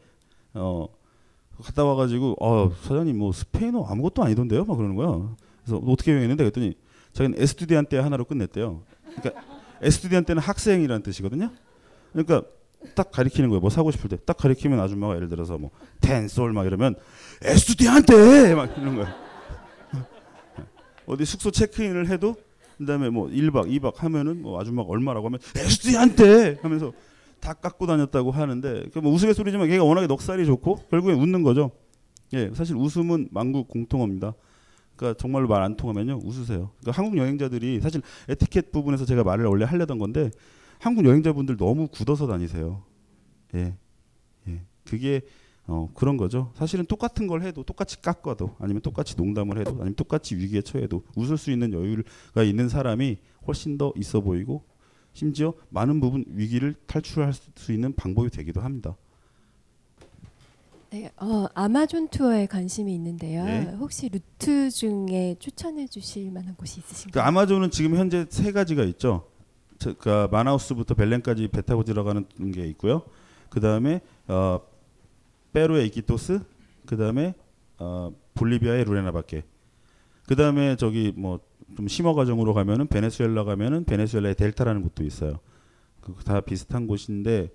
[0.54, 0.86] 어
[1.64, 4.64] 갔다 와가지고 어 사장님 뭐 스페인어 아무것도 아니던데요?
[4.64, 5.34] 막 그러는 거야.
[5.64, 6.74] 그래서 어떻게 여행했는데 그랬더니
[7.12, 8.84] 자기는 에스투디안테 하나로 끝냈대요.
[9.16, 9.42] 그러니까
[9.82, 11.50] 에스투디안테는 학생이라는 뜻이거든요.
[12.12, 12.42] 그러니까
[12.94, 13.60] 딱 가리키는 거예요.
[13.60, 16.94] 뭐 사고 싶을 때 딱 가리키면 아줌마가 예를 들어서 뭐 텐솔 막 이러면
[17.42, 19.08] 에스투디한테 막 이런 거예요.
[21.06, 22.36] 어디 숙소 체크인을 해도
[22.78, 26.92] 그다음에 뭐 1박 2박 하면은 뭐 아줌마가 얼마라고 하면 에스투디한테 하면서
[27.40, 31.70] 다 깎고 다녔다고 하는데 그뭐 우스갯소리지만 걔가 워낙에 넉살이 좋고 결국에 웃는 거죠.
[32.32, 34.34] 예, 사실 웃음은 만국 공통어입니다.
[34.96, 36.70] 그러니까 정말로 말 안 통하면요 웃으세요.
[36.80, 40.30] 그러니까 한국 여행자들이 사실 에티켓 부분에서 제가 말을 원래 하려던 건데
[40.78, 42.82] 한국 여행자분들 너무 굳어서 다니세요.
[43.54, 43.74] 예,
[44.48, 45.22] 예, 그게
[45.70, 46.50] 어, 그런 거죠.
[46.54, 51.36] 사실은 똑같은 걸 해도 똑같이 깎아도 아니면 똑같이 농담을 해도 아니면 똑같이 위기에 처해도 웃을
[51.36, 54.64] 수 있는 여유가 있는 사람이 훨씬 더 있어 보이고
[55.12, 58.96] 심지어 많은 부분 위기를 탈출할 수 있는 방법이 되기도 합니다.
[60.90, 63.44] 네, 어, 아마존 투어에 관심이 있는데요.
[63.44, 63.74] 네.
[63.78, 67.12] 혹시 루트 중에 추천해 주실 만한 곳이 있으신가요?
[67.12, 69.28] 그 아마존은 지금 현재 세 가지가 있죠.
[69.78, 73.02] 저- 그 마나우스부터 벨렌까지 배 타고 들어가는 게 있고요.
[73.50, 74.60] 그 다음에 어,
[75.52, 76.40] 페루의 이키토스,
[76.86, 77.34] 그 다음에
[77.78, 79.44] 어, 볼리비아의 루레나밖에.
[80.26, 81.40] 그 다음에 저기 뭐
[81.76, 85.38] 좀 심화 과정으로 가면은 베네수엘라 가면은 베네수엘라의 델타라는 곳도 있어요.
[86.00, 87.50] 그 다 비슷한 곳인데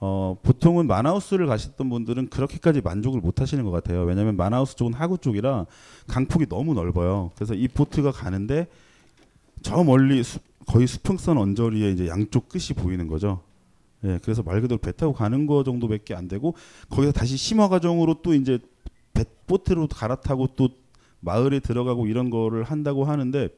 [0.00, 4.02] 어, 보통은 마나우스를 가셨던 분들은 그렇게까지 만족을 못 하시는 것 같아요.
[4.02, 5.66] 왜냐하면 마나우스 쪽은 하구 쪽이라
[6.08, 7.30] 강폭이 너무 넓어요.
[7.36, 8.66] 그래서 이 보트가 가는데
[9.62, 13.42] 저 멀리 수, 거의 수평선 언저리에 이제 양쪽 끝이 보이는 거죠.
[14.04, 16.54] 예, 그래서 말 그대로 배 타고 가는 거 정도밖에 안 되고
[16.88, 18.58] 거기서 다시 심화 과정으로 또 이제
[19.14, 20.70] 배 보트로 갈아타고 또
[21.20, 23.48] 마을에 들어가고 이런 거를 한다고 하는데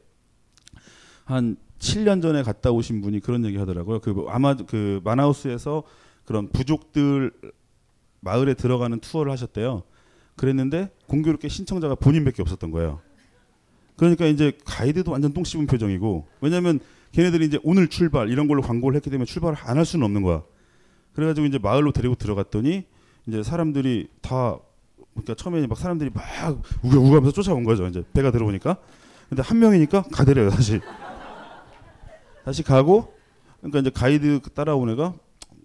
[1.24, 4.00] 한 7년 전에 갔다 오신 분이 그런 얘기 하더라고요.
[4.00, 5.82] 그 아마 그 마나우스에서
[6.24, 7.32] 그런 부족들
[8.20, 9.82] 마을에 들어가는 투어를 하셨대요.
[10.36, 13.00] 그랬는데 공교롭게 신청자가 본인밖에 없었던 거예요.
[13.96, 16.80] 그러니까 이제 가이드도 완전 똥 씹은 표정이고 왜냐면
[17.14, 20.42] 걔네들이 이제 오늘 출발 이런 걸로 광고를 했기 때문에 출발을 안 할 수는 없는 거야.
[21.14, 22.84] 그래가지고 이제 마을로 데리고 들어갔더니
[23.26, 24.58] 이제 사람들이 다
[25.14, 26.24] 그러니까 처음에 막 사람들이 막
[26.82, 27.86] 우겨 우겨하면서 쫓아온 거죠.
[27.86, 28.76] 이제 배가 들어오니까
[29.28, 30.80] 근데 한 명이니까 가더래요 다시
[32.44, 33.14] 다시 가고
[33.60, 35.14] 그러니까 이제 가이드 따라온 애가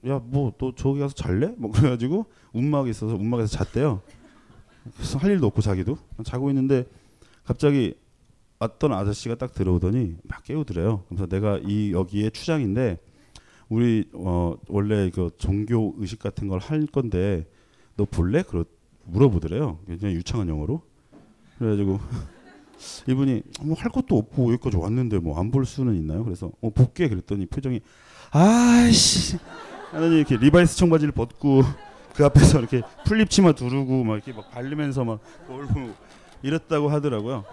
[0.08, 1.54] 야 뭐 또 저기 가서 잘래?
[1.58, 4.02] 뭐 그래가지고 운막에 있어서 운막에서 잤대요.
[4.96, 6.86] 그래서 할 일도 없고 자기도 자고 있는데
[7.44, 7.96] 갑자기
[8.60, 11.04] 어떤 아저씨가 딱 들어오더니 막 깨우더래요.
[11.08, 12.98] 그래서 내가 이 여기에 추장인데
[13.70, 17.48] 우리 어 원래 그 종교 의식 같은 걸 할 건데
[17.96, 18.44] 너 볼래?
[18.44, 18.66] 그러
[19.06, 19.80] 물어보더래요.
[19.86, 20.82] 그냥 유창한 영어로.
[21.58, 22.00] 그래가지고
[23.08, 26.24] 이분이 뭐 할 것도 없고 여기까지 왔는데 뭐 안 볼 수는 있나요?
[26.24, 27.82] 그래서 어 볼게 그랬더니 표정이
[28.32, 29.38] 아씨
[29.92, 31.62] 하더니 이렇게 리바이스 청바지를 벗고
[32.14, 35.94] 그 앞에서 이렇게 풀잎 치마 두르고 막 이렇게 막 발리면서 막 얼고
[36.42, 37.46] 이랬다고 하더라고요.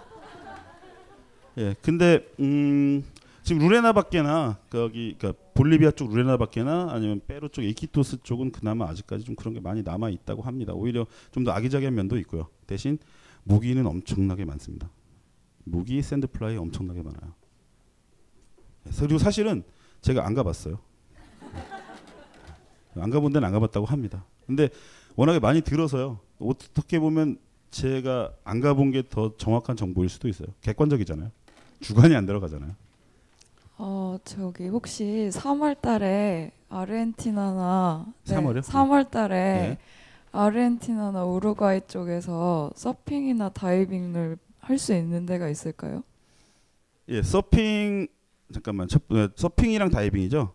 [1.57, 3.03] 예, 근데 음
[3.43, 9.35] 지금 루레나바케나 거기 그러니까 볼리비아 쪽 루레나바케나 아니면 페루 쪽 이키토스 쪽은 그나마 아직까지 좀
[9.35, 10.73] 그런 게 많이 남아 있다고 합니다.
[10.73, 12.47] 오히려 좀 더 아기자기한 면도 있고요.
[12.67, 12.97] 대신
[13.43, 14.89] 모기는 엄청나게 많습니다.
[15.63, 17.33] 모기 sandfly 엄청나게 많아요.
[18.87, 19.63] 예, 그리고 사실은
[20.01, 20.79] 제가 안 가봤어요.
[22.95, 24.25] 안 가본 데는 안 가봤다고 합니다.
[24.45, 24.69] 근데
[25.15, 26.19] 워낙에 많이 들어서요.
[26.39, 27.37] 어떻게 보면
[27.71, 30.47] 제가 안 가본 게 더 정확한 정보일 수도 있어요.
[30.61, 31.31] 객관적이잖아요.
[31.81, 32.71] 주관이 안 들어가잖아요.
[33.79, 38.61] 어 저기 혹시 3월달에 아르헨티나나 네, 3월이요?
[38.63, 39.77] 3월달에 네.
[40.31, 46.03] 아르헨티나나 우루과이 쪽에서 서핑이나 다이빙을 할 수 있는 데가 있을까요?
[47.07, 48.07] 예, 서핑
[48.53, 50.53] 잠깐만 첫, 어, 서핑이랑 다이빙이죠.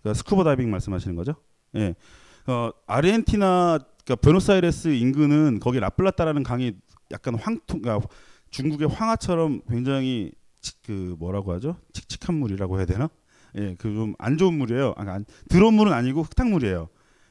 [0.00, 1.34] 그러니까 스쿠버 다이빙 말씀하시는 거죠?
[1.76, 1.94] 예.
[2.46, 6.72] 어, 아르헨티나 그러니까 부에노스아이레스 인근은 거기 라플라타라는 강이
[7.10, 8.06] 약간 황토 그러니까
[8.50, 10.43] 중국의 황하처럼 굉장히 치-
[10.84, 11.76] 그 뭐라고 하죠?
[11.92, 13.08] 칙칙한 물이라고 해야 되나?
[13.56, 14.94] 예, 그 좀 안 좋은 물이에요.
[14.96, 16.88] 아, 안, 더러운 물은 아니고 흙탕물이에요.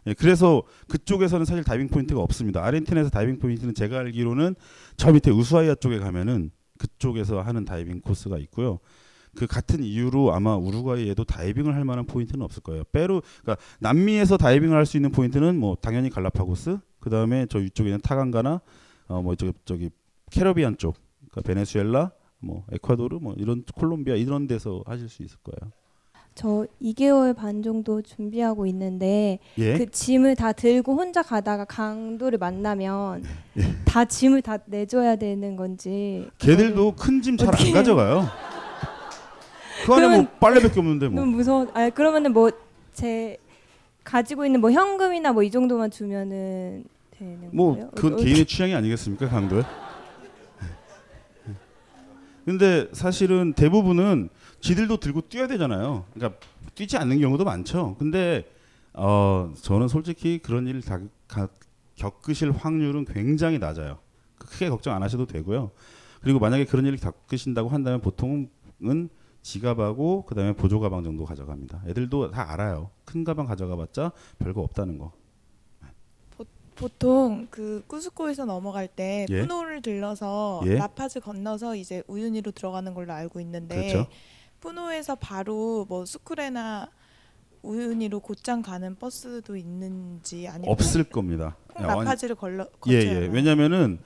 [0.08, 2.64] 예, 그래서 그쪽에서는 사실 다이빙 포인트가 없습니다.
[2.66, 4.56] 아르헨티나에서 다이빙 포인트는 제가 알기로는
[4.98, 8.80] 저 밑에 우수아이아 쪽에 가면은 그쪽에서 하는 다이빙 코스가 있고요.
[9.36, 12.84] 그 같은 이유로 아마 우루과이에도 다이빙을 할 만한 포인트는 없을 거예요.
[12.92, 18.00] 페루, 그러니까 남미에서 다이빙을 할 수 있는 포인트는 뭐 당연히 갈라파고스, 그 다음에 저 위쪽에는
[18.02, 18.62] 타강가나
[19.08, 19.90] 어 뭐 저기 저기
[20.32, 20.98] Caribbean 쪽,
[21.32, 22.12] 그러니까 베네수엘라,
[22.44, 25.72] 뭐 에콰도르, 뭐 이런 콜롬비아 이런 데서 하실 수 있을 거예요.
[26.36, 29.78] 저 2개월 반 정도 준비하고 있는데 예?
[29.78, 33.24] 그 짐을 다 들고 혼자 가다가 강도를 만나면
[33.58, 33.62] 예.
[33.86, 38.26] 다 짐을 다 내줘야 되는 건지 걔들도 큰 짐 잘 안 가져가요.
[39.86, 41.22] 그 안에 뭐 빨래밖에 없는데 뭐.
[41.22, 41.68] 너무 무서워.
[41.74, 42.50] 아 그러면은 뭐
[42.94, 43.38] 제
[44.04, 47.52] 가지고 있는 뭐 현금이나 뭐 이 정도만 주면은 되는 거예요?
[47.54, 49.64] 뭐 그건 어, 개인의 취향이 아니겠습니까 강도에?
[52.46, 54.30] 근데 사실은 대부분은
[54.60, 56.06] 지들도 들고 뛰어야 되잖아요.
[56.14, 56.40] 그러니까
[56.76, 57.96] 뛰지 않는 경우도 많죠.
[58.00, 58.50] 근데
[58.94, 61.48] 어, 저는 솔직히 그런 일을 다, 가,
[61.96, 64.00] 겪으실 확률은 굉장히 낮아요.
[64.38, 65.72] 크게 걱정 안 하셔도 되고요.
[66.22, 69.10] 그리고 만약에 그런 일을 겪으신다고 한다면 보통은
[69.42, 71.84] 지갑하고 그다음에 보조 가방 정도 가져갑니다.
[71.88, 72.92] 애들도 다 알아요.
[73.06, 75.12] 큰 가방 가져가봤자 별거 없다는 거.
[76.76, 79.42] 보통 그 쿠스코에서 넘어갈 때 예.
[79.42, 80.76] 푸노를 들러서 예.
[80.76, 84.10] 라파즈 건너서 이제 우유니로 들어가는 걸로 알고 있는데 그렇죠.
[84.60, 86.90] 푸노에서 바로 뭐 수쿠레나
[87.62, 91.56] 우유니로 곧장 가는 버스도 있는지 아니면 없을 겁니다.
[91.74, 93.28] 꼭 야, 라파즈를 걸러 예, 거쳐야 예.
[93.28, 94.00] 왜냐면은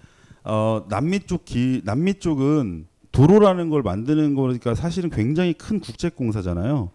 [0.43, 6.91] 어, 남미 쪽 기, 남미 쪽은 도로라는 걸 만드는 거니까 사실은 굉장히 큰 국제 공사잖아요.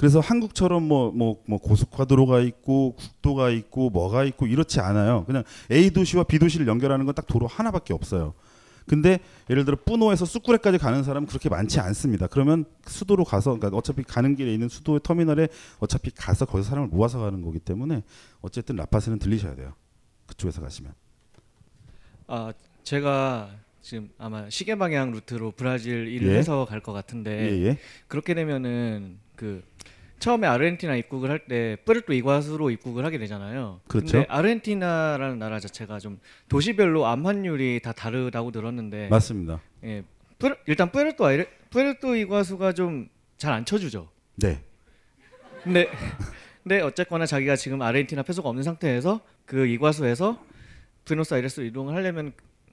[0.00, 5.24] 그래서 한국처럼 뭐 뭐 뭐 고속화도로가 있고 국도가 있고 뭐가 있고 이렇지 않아요.
[5.26, 8.32] 그냥 A 도시와 B 도시를 연결하는 건 딱 도로 하나밖에 없어요.
[8.86, 9.20] 근데
[9.50, 12.26] 예를 들어 뿌노에서 쑥구레까지 가는 사람은 그렇게 많지 않습니다.
[12.28, 15.48] 그러면 수도로 가서 그러니까 어차피 가는 길에 있는 수도의 터미널에
[15.80, 18.02] 어차피 가서 거기서 사람을 모아서 가는 거기 때문에
[18.40, 19.74] 어쨌든 라파스는 들리셔야 돼요.
[20.26, 20.94] 그쪽에서 가시면.
[22.26, 22.52] 아
[22.84, 23.50] 제가
[23.82, 26.38] 지금 아마 시계 방향 루트로 브라질 일을 예.
[26.38, 27.78] 해서 갈 것 같은데 예, 예.
[28.08, 29.62] 그렇게 되면은 그
[30.18, 33.80] 처음에 아르헨티나 입국을 할 때 뿌르토 이과수로 입국을 하게 되잖아요.
[33.88, 34.12] 그렇죠.
[34.18, 39.60] 근데 아르헨티나라는 나라 자체가 좀 도시별로 암 환율이 다 다르다고 들었는데 맞습니다.
[39.84, 40.04] 예,
[40.38, 43.08] 뿌르, 일단 뿌르토 아이르, 뿌르토 이과수가 좀
[43.40, 44.10] 잘 안 쳐주죠.
[44.36, 44.60] 네.
[45.64, 45.88] 근데
[46.62, 50.38] 근데 어쨌거나 자기가 지금 아르헨티나 페소가 없는 상태에서 그 이과수에서
[51.06, 52.32] 부에노스아이레스로 이동을 하려면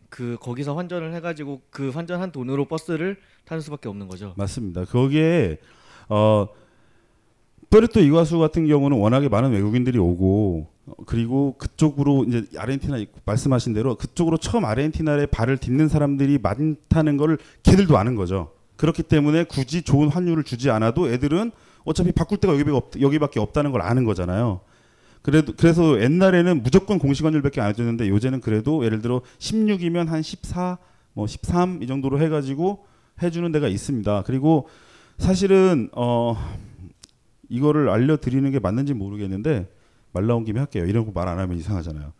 [0.09, 3.15] 그 거기서 환전을 해가지고 그 환전한 돈으로 버스를
[3.45, 4.33] 타는 수밖에 없는 거죠.
[4.35, 4.83] 맞습니다.
[4.83, 5.57] 거기에
[6.09, 6.47] 어
[7.69, 13.73] 푸에르토 이과수 같은 경우는 워낙에 많은 외국인들이 오고 어, 그리고 그쪽으로 이제 아르헨티나 입- 말씀하신
[13.73, 18.51] 대로 그쪽으로 처음 아르헨티나에 발을 딛는 사람들이 많다는 걸 걔들도 아는 거죠.
[18.77, 21.51] 그렇기 때문에 굳이 좋은 환율을 주지 않아도 애들은
[21.83, 24.61] 어차피 바꿀 데가 여기밖에, 없, 여기밖에 없 다는 걸 아는 거잖아요.
[25.21, 30.77] 그래도 그래서 옛날에는 무조건 공식 환율밖에 안 해줬는데 요새는 그래도 예를 들어 16이면 한 14,
[31.13, 32.85] 뭐 13 이 정도로 해가지고
[33.21, 34.23] 해주는 데가 있습니다.
[34.25, 34.69] 그리고
[35.17, 36.35] 사실은 어
[37.49, 39.69] 이거를 알려드리는 게 맞는지 모르겠는데
[40.13, 40.85] 말 나온 김에 할게요.
[40.85, 42.13] 이런 거 말 안 하면 이상하잖아요.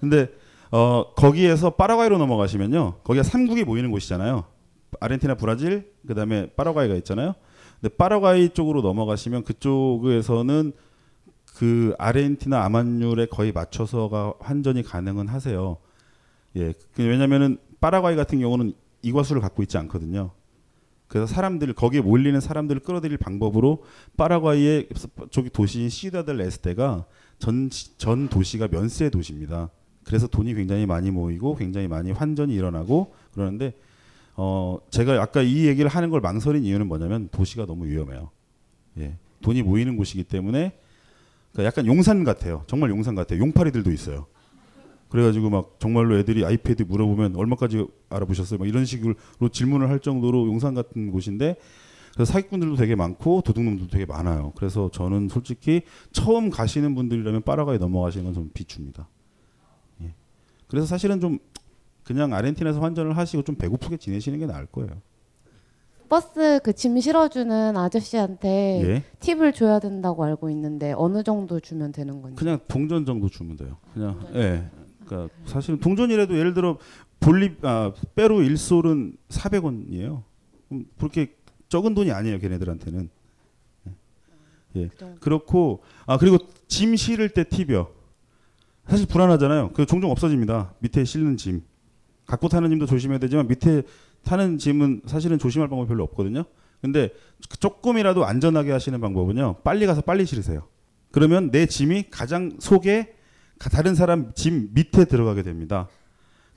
[0.00, 0.28] 근데
[0.70, 3.00] 어 거기에서 파라과이로 넘어가시면요.
[3.04, 4.44] 거기가 삼국이 모이는 곳이잖아요.
[5.00, 7.34] 아르헨티나, 브라질, 그다음에 파라과이가 있잖아요.
[7.80, 10.72] 근데 파라과이 쪽으로 넘어가시면 그쪽에서는
[11.56, 15.76] 그 아르헨티나 암환율에 거의 맞춰서가 환전이 가능은 하세요.
[16.56, 16.72] 예.
[16.94, 18.72] 그 왜냐면은 파라과이 같은 경우는
[19.02, 20.30] 이과수를 갖고 있지 않거든요.
[21.08, 23.84] 그래서 사람들 거기에 몰리는 사람들을 끌어들일 방법으로
[24.16, 24.88] 파라과이의
[25.30, 27.06] 저기 도시인 시다델 에스테가
[27.38, 29.70] 전, 전 도시가 면세 도시입니다.
[30.04, 33.74] 그래서 돈이 굉장히 많이 모이고 굉장히 많이 환전이 일어나고 그러는데
[34.36, 38.30] 어 제가 아까 이 얘기를 하는 걸 망설인 이유는 뭐냐면 도시가 너무 위험해요.
[38.98, 39.16] 예.
[39.42, 40.78] 돈이 모이는 곳이기 때문에
[41.52, 42.64] 그러니까 약간 용산 같아요.
[42.66, 43.40] 정말 용산 같아요.
[43.40, 44.26] 용파리들도 있어요.
[45.08, 48.58] 그래가지고 막 정말로 애들이 아이패드 물어보면 얼마까지 알아보셨어요?
[48.58, 49.14] 막 이런 식으로
[49.50, 51.56] 질문을 할 정도로 용산 같은 곳인데
[52.14, 54.52] 그래서 사기꾼들도 되게 많고 도둑놈들도 되게 많아요.
[54.56, 55.82] 그래서 저는 솔직히
[56.12, 59.08] 처음 가시는 분들이라면 파라과이 넘어가시는 건 좀 비춥니다.
[60.02, 60.14] 예.
[60.66, 61.38] 그래서 사실은 좀
[62.04, 64.90] 그냥 아르헨티나에서 환전을 하시고 좀 배고프게 지내시는 게 나을 거예요.
[66.08, 68.48] 버스 그 짐 실어주는 아저씨한테
[68.84, 69.04] 예.
[69.20, 72.36] 팁을 줘야 된다고 알고 있는데 어느 정도 주면 되는 건지.
[72.36, 73.76] 그냥 동전 정도 주면 돼요.
[73.94, 74.68] 그냥 예.
[75.08, 76.78] 그러니까 사실은 동전이라도 예를 들어
[77.20, 80.22] 볼리 아 페루 1솔은 400원이에요.
[80.98, 81.34] 그렇게
[81.68, 83.08] 적은 돈이 아니에요, 걔네들한테는.
[84.76, 84.90] 예.
[85.20, 86.38] 그렇고 아 그리고
[86.68, 87.88] 짐 실을 때 팁이요.
[88.86, 89.70] 사실 불안하잖아요.
[89.72, 90.74] 그 종종 없어집니다.
[90.80, 91.62] 밑에 실는 짐.
[92.26, 93.82] 갖고 타는 짐도 조심해야 되지만 밑에
[94.24, 96.44] 타는 짐은 사실은 조심할 방법이 별로 없거든요.
[96.80, 97.10] 근데
[97.58, 99.56] 조금이라도 안전하게 하시는 방법은요.
[99.64, 100.68] 빨리 가서 빨리 실으세요.
[101.10, 103.17] 그러면 내 짐이 가장 속에 가-
[103.58, 105.88] 다른 사람 짐 밑에 들어가게 됩니다.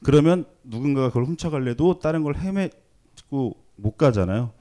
[0.04, 4.52] 그러면 누군가가 그걸 훔쳐갈래도 다른 걸 헤매고 못 가잖아요.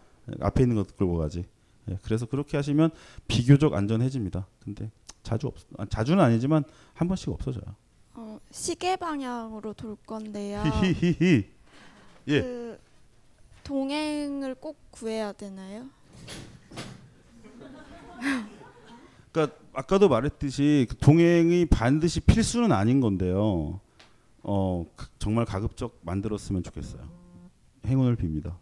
[0.40, 1.44] 앞에 있는 것 끌고 가지.
[1.88, 2.90] 예, 그래서 그렇게 하시면
[3.26, 4.46] 비교적 안전해집니다.
[4.62, 4.90] 근데
[5.22, 6.64] 자주 없, 아, 자주는 아니지만
[6.94, 7.74] 한 번씩 없어져요.
[8.14, 10.62] 어, 시계 방향으로 돌 건데요.
[10.82, 11.48] 히히히히.
[12.28, 12.40] 예.
[12.40, 12.78] 그
[13.64, 15.86] 동행을 꼭 구해야 되나요?
[19.32, 23.80] 그러니까 아까도 말했듯이 그 동행이 반드시 필수는 아닌 건데요.
[24.42, 27.02] 어 가- 정말 가급적 만들었으면 좋겠어요.
[27.86, 28.54] 행운을 빕니다.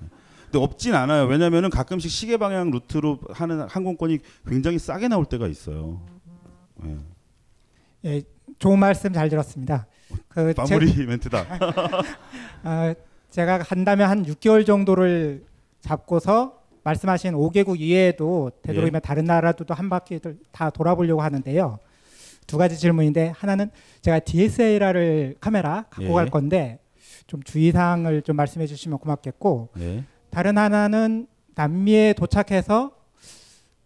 [0.00, 0.08] 네.
[0.44, 1.24] 근데 없진 않아요.
[1.26, 6.00] 왜냐하면은 가끔씩 시계 방향 루트로 하는 항공권이 굉장히 싸게 나올 때가 있어요.
[6.84, 6.96] 예.
[8.04, 8.22] 예,
[8.58, 9.86] 좋은 말씀 잘 들었습니다.
[10.28, 11.46] 그 마무리 제- 멘트다.
[12.64, 12.94] 아,
[13.30, 15.44] 제가 간다면 한 6개월 정도를
[15.80, 19.06] 잡고서 말씀하신 5개국 이외에도 되도록이면 예.
[19.06, 21.78] 다른 나라도 한 바퀴들 다 돌아보려고 하는데요.
[22.46, 23.70] 두 가지 질문인데 하나는
[24.00, 26.12] 제가 DSLR을 카메라 갖고 예.
[26.12, 26.78] 갈 건데
[27.26, 30.04] 좀 주의사항을 좀 말씀해 주시면 고맙겠고 네.
[30.30, 32.92] 다른 하나는 남미에 도착해서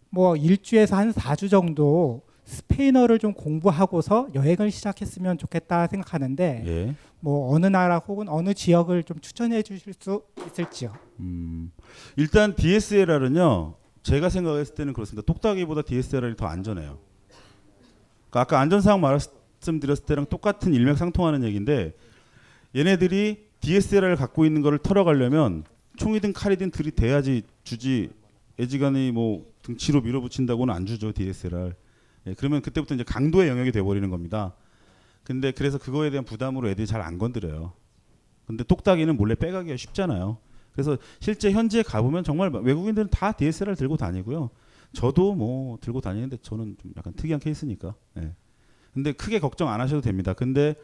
[0.09, 6.95] 뭐 일주에서 한 4주 정도 스페인어를 좀 공부하고서 여행을 시작했으면 좋겠다 생각하는데 예.
[7.19, 10.93] 뭐 어느 나라 혹은 어느 지역을 좀 추천해 주실 수 있을지요.
[11.19, 11.71] 음,
[12.15, 13.75] 일단 DSLR은요.
[14.03, 15.25] 제가 생각했을 때는 그렇습니다.
[15.25, 16.99] 똑딱이보다 DSLR이 더 안전해요.
[18.29, 21.93] 그러니까 아까 안전 사항 말씀드렸을 때랑 똑같은 일맥상통하는 얘기인데
[22.75, 25.63] 얘네들이 DSLR을 갖고 있는 거를 털어가려면
[25.97, 28.11] 총이든 칼이든 들이대야지 주지
[28.59, 31.73] 애지간히 뭐 등치로 밀어붙인다고는 안 주죠 DSLR.
[32.27, 34.53] 예, 그러면 그때부터 이제 강도의 영역이 돼버리는 겁니다.
[35.27, 37.73] 근데 그래서 그거에 대한 부담으로 애들이 잘 안 건드려요.
[38.45, 40.37] 근데 똑딱이는 몰래 빼가기가 쉽잖아요.
[40.71, 44.49] 그래서 실제 현지에 가보면 정말 외국인들은 다 DSLR 들고 다니고요.
[44.93, 47.93] 저도 뭐 들고 다니는데 저는 좀 약간 특이한 케이스니까.
[48.19, 48.33] 예.
[48.93, 50.31] 근데 크게 걱정 안 하셔도 됩니다.
[50.31, 50.75] 근데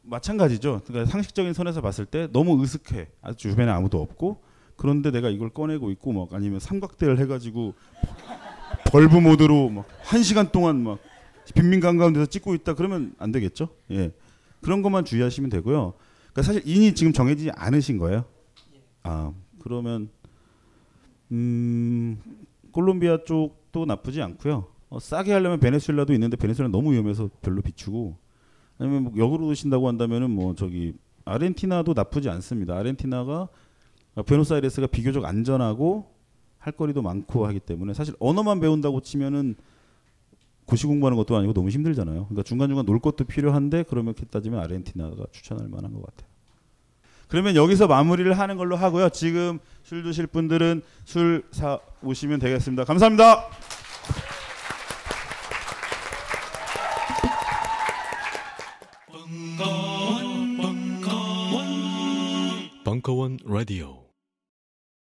[0.00, 0.80] 마찬가지죠.
[0.86, 3.08] 그러니까 상식적인 선에서 봤을 때 너무 으슥해.
[3.20, 4.42] 아주 주변에 아무도 없고
[4.76, 7.74] 그런데 내가 이걸 꺼내고 있고 막 아니면 삼각대를 해가지고
[8.90, 11.00] 벌브 모드로 막 한 시간 동안 막
[11.54, 13.68] 빈민 한가운데서 찍고 있다 그러면 안 되겠죠.
[13.90, 14.12] 예.
[14.60, 15.94] 그런 것만 주의하시면 되고요.
[16.32, 18.24] 그러니까 사실 인이 지금 정해지지 않으신 거예요.
[19.02, 20.10] 아 그러면
[21.32, 22.18] 음
[22.72, 24.66] 콜롬비아 쪽도 나쁘지 않고요.
[24.90, 28.16] 어, 싸게 하려면 베네수엘라도 있는데 베네수엘라 너무 위험해서 별로 비추고
[28.78, 30.94] 아니면 뭐 역으로 드신다고 한다면은 뭐 저기
[31.24, 32.76] 아르헨티나도 나쁘지 않습니다.
[32.76, 33.48] 아르헨티나가
[34.24, 36.10] 베노스아이레스가 비교적 안전하고
[36.58, 39.54] 할 거리도 많고 하기 때문에 사실 언어만 배운다고 치면은
[40.68, 42.26] 고시 공부하는 것도 아니고 너무 힘들잖아요.
[42.26, 46.28] 그러니까 중간중간 놀 것도 필요한데 그러면 이렇게 따지면 아르헨티나가 추천할 만한 것 같아요.
[47.26, 49.08] 그러면 여기서 마무리를 하는 걸로 하고요.
[49.08, 52.84] 지금 술 드실 분들은 술 사 오시면 되겠습니다.
[52.84, 53.48] 감사합니다.
[62.84, 64.07] 벙커원 라디오